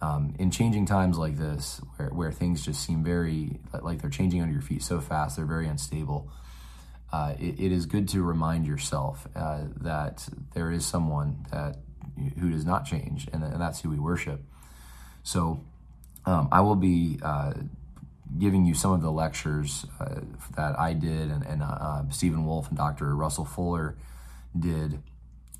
um, 0.00 0.34
in 0.38 0.50
changing 0.50 0.86
times 0.86 1.16
like 1.16 1.36
this, 1.36 1.80
where, 1.96 2.08
where 2.10 2.32
things 2.32 2.64
just 2.64 2.84
seem 2.84 3.02
very 3.02 3.58
like 3.82 4.02
they're 4.02 4.10
changing 4.10 4.42
under 4.42 4.52
your 4.52 4.62
feet 4.62 4.82
so 4.82 5.00
fast, 5.00 5.36
they're 5.36 5.46
very 5.46 5.66
unstable. 5.66 6.30
Uh, 7.12 7.34
it, 7.38 7.60
it 7.60 7.72
is 7.72 7.86
good 7.86 8.08
to 8.08 8.22
remind 8.22 8.66
yourself 8.66 9.26
uh, 9.36 9.62
that 9.80 10.28
there 10.54 10.70
is 10.70 10.84
someone 10.84 11.46
that 11.50 11.76
who 12.38 12.50
does 12.50 12.64
not 12.64 12.84
change, 12.84 13.28
and, 13.32 13.42
and 13.42 13.60
that's 13.60 13.80
who 13.80 13.90
we 13.90 13.98
worship. 13.98 14.42
So, 15.22 15.64
um, 16.26 16.48
I 16.52 16.60
will 16.60 16.76
be 16.76 17.18
uh, 17.22 17.54
giving 18.38 18.64
you 18.64 18.74
some 18.74 18.92
of 18.92 19.00
the 19.00 19.10
lectures 19.10 19.86
uh, 20.00 20.20
that 20.56 20.78
I 20.78 20.92
did, 20.92 21.30
and, 21.30 21.44
and 21.44 21.62
uh, 21.62 22.02
Stephen 22.10 22.44
Wolfe 22.44 22.68
and 22.68 22.76
Dr. 22.76 23.14
Russell 23.14 23.44
Fuller 23.44 23.96
did 24.58 25.00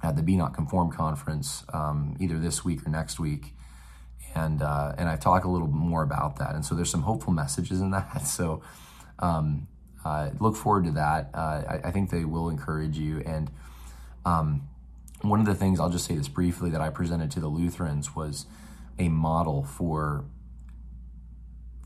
at 0.05 0.17
the 0.17 0.23
Be 0.23 0.37
Not 0.37 0.55
Conform 0.55 0.93
conference 0.93 1.65
um, 1.73 2.17
either 2.21 2.39
this 2.39 2.65
week 2.65 2.87
or 2.87 2.91
next 2.91 3.19
week. 3.19 3.55
And, 4.35 4.63
uh, 4.63 4.95
and 4.99 5.09
I 5.09 5.17
talk 5.17 5.45
a 5.45 5.49
little 5.49 5.69
more 5.69 6.03
about 6.03 6.37
that. 6.37 6.55
And 6.55 6.65
so 6.65 6.75
there's 6.75 6.91
some 6.91 7.03
hopeful 7.03 7.33
messages 7.33 7.81
in 7.81 7.91
that. 7.91 8.23
So 8.27 8.63
um, 9.19 9.69
uh, 10.05 10.31
look 10.41 10.57
forward 10.57 10.85
to 10.85 10.91
that. 10.93 11.31
Uh, 11.33 11.63
I, 11.69 11.81
I, 11.85 11.91
think 11.91 12.11
they 12.11 12.25
will 12.25 12.49
encourage 12.49 12.99
you. 12.99 13.21
And 13.21 13.51
um, 14.27 14.69
one 15.23 15.41
of 15.41 15.47
the 15.47 15.55
things, 15.55 15.81
I'll 15.81 15.89
just 15.89 16.05
say 16.05 16.17
this 16.17 16.29
briefly, 16.29 16.69
that 16.71 16.81
I 16.81 16.91
presented 16.91 17.31
to 17.33 17.41
the 17.41 17.49
Lutherans 17.49 18.15
was 18.15 18.47
a 18.99 19.09
model 19.09 19.65
for 19.65 20.25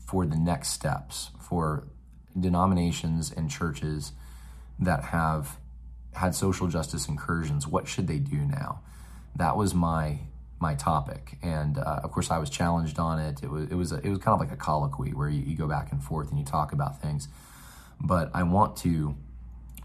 for 0.05 0.25
the 0.25 0.35
next 0.35 0.69
steps 0.69 1.29
for 1.39 1.87
denominations 2.37 3.31
and 3.31 3.47
churches 3.47 4.11
that 4.79 5.05
have 5.05 5.58
had 6.19 6.35
social 6.35 6.67
justice 6.67 7.07
incursions. 7.07 7.65
What 7.65 7.87
should 7.87 8.07
they 8.07 8.19
do 8.19 8.37
now? 8.37 8.81
That 9.35 9.55
was 9.55 9.73
my 9.73 10.19
my 10.61 10.75
topic, 10.75 11.37
and 11.41 11.77
uh, 11.77 12.01
of 12.03 12.11
course 12.11 12.29
I 12.29 12.37
was 12.37 12.49
challenged 12.49 12.99
on 12.99 13.17
it. 13.19 13.41
It 13.41 13.49
was 13.49 13.69
it 13.71 13.75
was 13.75 13.91
a, 13.93 13.97
it 14.05 14.09
was 14.09 14.19
kind 14.19 14.33
of 14.33 14.39
like 14.41 14.51
a 14.51 14.57
colloquy 14.57 15.13
where 15.13 15.29
you, 15.29 15.41
you, 15.41 15.55
go 15.55 15.67
back 15.67 15.93
and 15.93 16.03
forth 16.03 16.29
and 16.29 16.37
you 16.37 16.43
talk 16.43 16.73
about 16.73 17.01
things. 17.01 17.29
But 18.01 18.29
I 18.33 18.43
want 18.43 18.75
to 18.77 19.15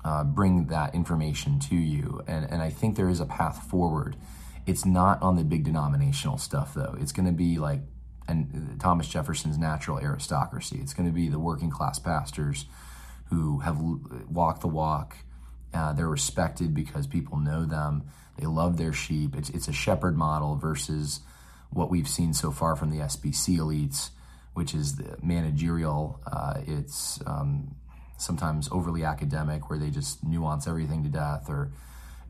uh, 0.05 0.25
bring 0.25 0.67
that 0.67 0.95
information 0.95 1.61
to 1.61 1.77
you, 1.77 2.23
and 2.27 2.45
and 2.51 2.61
I 2.61 2.71
think 2.71 2.97
there 2.97 3.09
is 3.09 3.21
a 3.21 3.27
path 3.27 3.71
forward. 3.71 4.17
It's 4.67 4.85
not 4.85 5.23
on 5.23 5.37
the 5.37 5.45
big 5.45 5.63
denominational 5.63 6.39
stuff 6.39 6.75
though. 6.75 6.97
It's 6.99 7.13
going 7.13 7.27
to 7.27 7.33
be 7.33 7.59
like 7.59 7.81
and 8.27 8.81
Thomas 8.81 9.07
Jefferson's 9.07 9.59
natural 9.59 9.99
aristocracy. 9.99 10.79
It's 10.81 10.95
going 10.95 11.07
to 11.07 11.13
be 11.13 11.29
the 11.29 11.39
working 11.39 11.71
class 11.71 11.99
pastors 11.99 12.65
who 13.31 13.59
have 13.61 13.79
walked 13.81 14.63
the 14.63 14.69
walk 14.69 15.17
uh, 15.75 15.93
they're 15.93 16.09
respected 16.09 16.75
because 16.75 17.07
people 17.07 17.39
know 17.39 17.65
them. 17.65 18.05
They 18.39 18.47
love 18.47 18.77
their 18.77 18.93
sheep. 18.93 19.35
It's, 19.37 19.51
it's 19.51 19.69
a 19.69 19.73
shepherd 19.73 20.17
model 20.17 20.57
versus 20.57 21.21
what 21.71 21.91
we've 21.91 22.09
seen 22.09 22.35
so 22.35 22.51
far 22.51 22.77
from 22.77 22.91
the 22.91 22.99
SBC 22.99 23.59
elites, 23.59 24.11
which 24.55 24.75
is 24.75 24.97
the 24.97 25.17
managerial. 25.23 26.21
Uh, 26.27 26.61
it's 26.67 27.21
um, 27.27 27.75
sometimes 28.17 28.69
overly 28.71 29.05
academic, 29.05 29.69
where 29.69 29.79
they 29.79 29.91
just 29.91 30.25
nuance 30.25 30.67
everything 30.67 31.03
to 31.05 31.09
death 31.09 31.49
or 31.49 31.71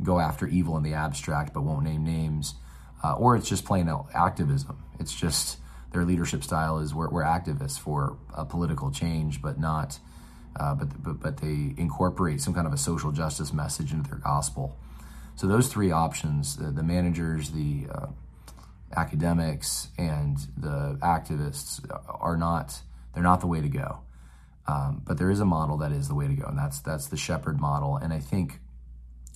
go 0.03 0.19
after 0.19 0.47
evil 0.47 0.77
in 0.77 0.83
the 0.83 0.95
abstract 0.95 1.55
but 1.55 1.63
won't 1.63 1.85
name 1.85 2.05
names. 2.05 2.55
Uh, 3.03 3.15
or 3.15 3.37
it's 3.37 3.49
just 3.49 3.65
plain 3.65 3.91
activism. 4.15 4.83
It's 4.99 5.15
just 5.15 5.59
their 5.93 6.05
leadership 6.05 6.43
style 6.43 6.79
is 6.79 6.95
we're, 6.95 7.11
we're 7.11 7.23
activists 7.23 7.79
for 7.79 8.17
a 8.35 8.45
political 8.45 8.91
change, 8.91 9.43
but 9.43 9.59
not 9.59 9.99
uh, 10.59 10.75
but, 10.75 11.03
but, 11.03 11.21
but 11.21 11.37
they 11.39 11.75
incorporate 11.77 12.41
some 12.41 12.55
kind 12.55 12.67
of 12.67 12.73
a 12.73 12.79
social 12.79 13.13
justice 13.13 13.53
message 13.53 13.93
into 13.93 14.09
their 14.11 14.19
gospel. 14.19 14.77
So 15.37 15.47
those 15.47 15.69
three 15.69 15.91
options, 15.91 16.57
the, 16.57 16.71
the 16.71 16.83
managers, 16.83 17.51
the 17.51 17.87
uh, 17.93 18.07
academics, 18.97 19.89
and 19.99 20.39
the 20.57 20.99
activists 21.03 21.81
are 22.09 22.37
not, 22.37 22.83
they're 23.15 23.23
not 23.23 23.41
the 23.41 23.47
way 23.47 23.61
to 23.61 23.69
go. 23.69 24.01
Um, 24.67 25.03
but 25.05 25.19
there 25.19 25.31
is 25.31 25.41
a 25.41 25.45
model 25.45 25.77
that 25.79 25.93
is 25.93 26.09
the 26.09 26.15
way 26.15 26.27
to 26.27 26.35
go, 26.35 26.47
and 26.47 26.57
that's 26.57 26.81
that's 26.81 27.09
the 27.09 27.19
shepherd 27.19 27.61
model. 27.61 27.97
And 27.97 28.15
I 28.15 28.19
think 28.19 28.61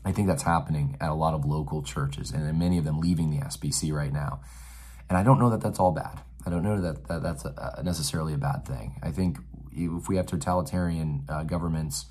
I 0.04 0.12
think 0.12 0.26
that's 0.26 0.42
happening 0.42 0.96
at 1.00 1.10
a 1.10 1.14
lot 1.14 1.34
of 1.34 1.44
local 1.44 1.82
churches, 1.82 2.30
and 2.30 2.58
many 2.58 2.78
of 2.78 2.84
them 2.84 2.98
leaving 2.98 3.30
the 3.30 3.44
SBC 3.44 3.92
right 3.92 4.12
now. 4.12 4.40
And 5.08 5.18
I 5.18 5.22
don't 5.22 5.38
know 5.38 5.50
that 5.50 5.60
that's 5.60 5.78
all 5.78 5.92
bad. 5.92 6.20
I 6.46 6.50
don't 6.50 6.62
know 6.62 6.80
that, 6.80 7.08
that 7.08 7.22
that's 7.22 7.44
a, 7.44 7.82
necessarily 7.84 8.32
a 8.32 8.38
bad 8.38 8.64
thing. 8.64 8.98
I 9.02 9.10
think 9.10 9.38
if 9.72 10.08
we 10.08 10.16
have 10.16 10.26
totalitarian 10.26 11.24
uh, 11.28 11.44
governments 11.44 12.06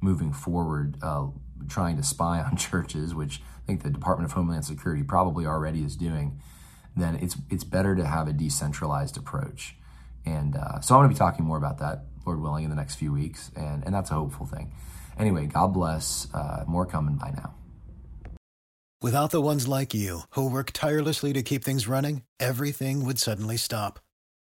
moving 0.00 0.32
forward, 0.32 0.96
uh, 1.02 1.26
trying 1.68 1.96
to 1.96 2.02
spy 2.02 2.40
on 2.40 2.56
churches, 2.68 3.14
which 3.14 3.40
I 3.62 3.66
think 3.66 3.82
the 3.82 3.90
Department 3.90 4.30
of 4.30 4.34
Homeland 4.34 4.64
Security 4.64 5.02
probably 5.02 5.46
already 5.46 5.82
is 5.82 5.96
doing, 5.96 6.40
then 6.96 7.16
it's 7.16 7.36
it's 7.50 7.64
better 7.64 7.94
to 7.96 8.06
have 8.06 8.28
a 8.28 8.32
decentralized 8.32 9.16
approach. 9.16 9.76
And 10.26 10.56
uh, 10.56 10.80
so 10.80 10.94
I'm 10.94 11.00
going 11.00 11.10
to 11.10 11.14
be 11.14 11.18
talking 11.18 11.44
more 11.44 11.58
about 11.58 11.78
that, 11.78 12.04
Lord 12.26 12.40
willing, 12.40 12.64
in 12.64 12.70
the 12.70 12.76
next 12.76 12.96
few 12.96 13.12
weeks, 13.12 13.50
and 13.56 13.84
and 13.84 13.94
that's 13.94 14.10
a 14.10 14.14
hopeful 14.14 14.46
thing. 14.46 14.72
Anyway, 15.18 15.46
God 15.46 15.72
bless. 15.72 16.28
Uh, 16.32 16.64
more 16.66 16.86
coming 16.86 17.16
by 17.16 17.30
now. 17.30 17.54
Without 19.02 19.30
the 19.30 19.42
ones 19.42 19.68
like 19.68 19.92
you 19.92 20.20
who 20.30 20.48
work 20.48 20.70
tirelessly 20.72 21.32
to 21.34 21.42
keep 21.42 21.62
things 21.62 21.86
running, 21.86 22.22
everything 22.40 23.04
would 23.04 23.18
suddenly 23.18 23.58
stop 23.58 24.00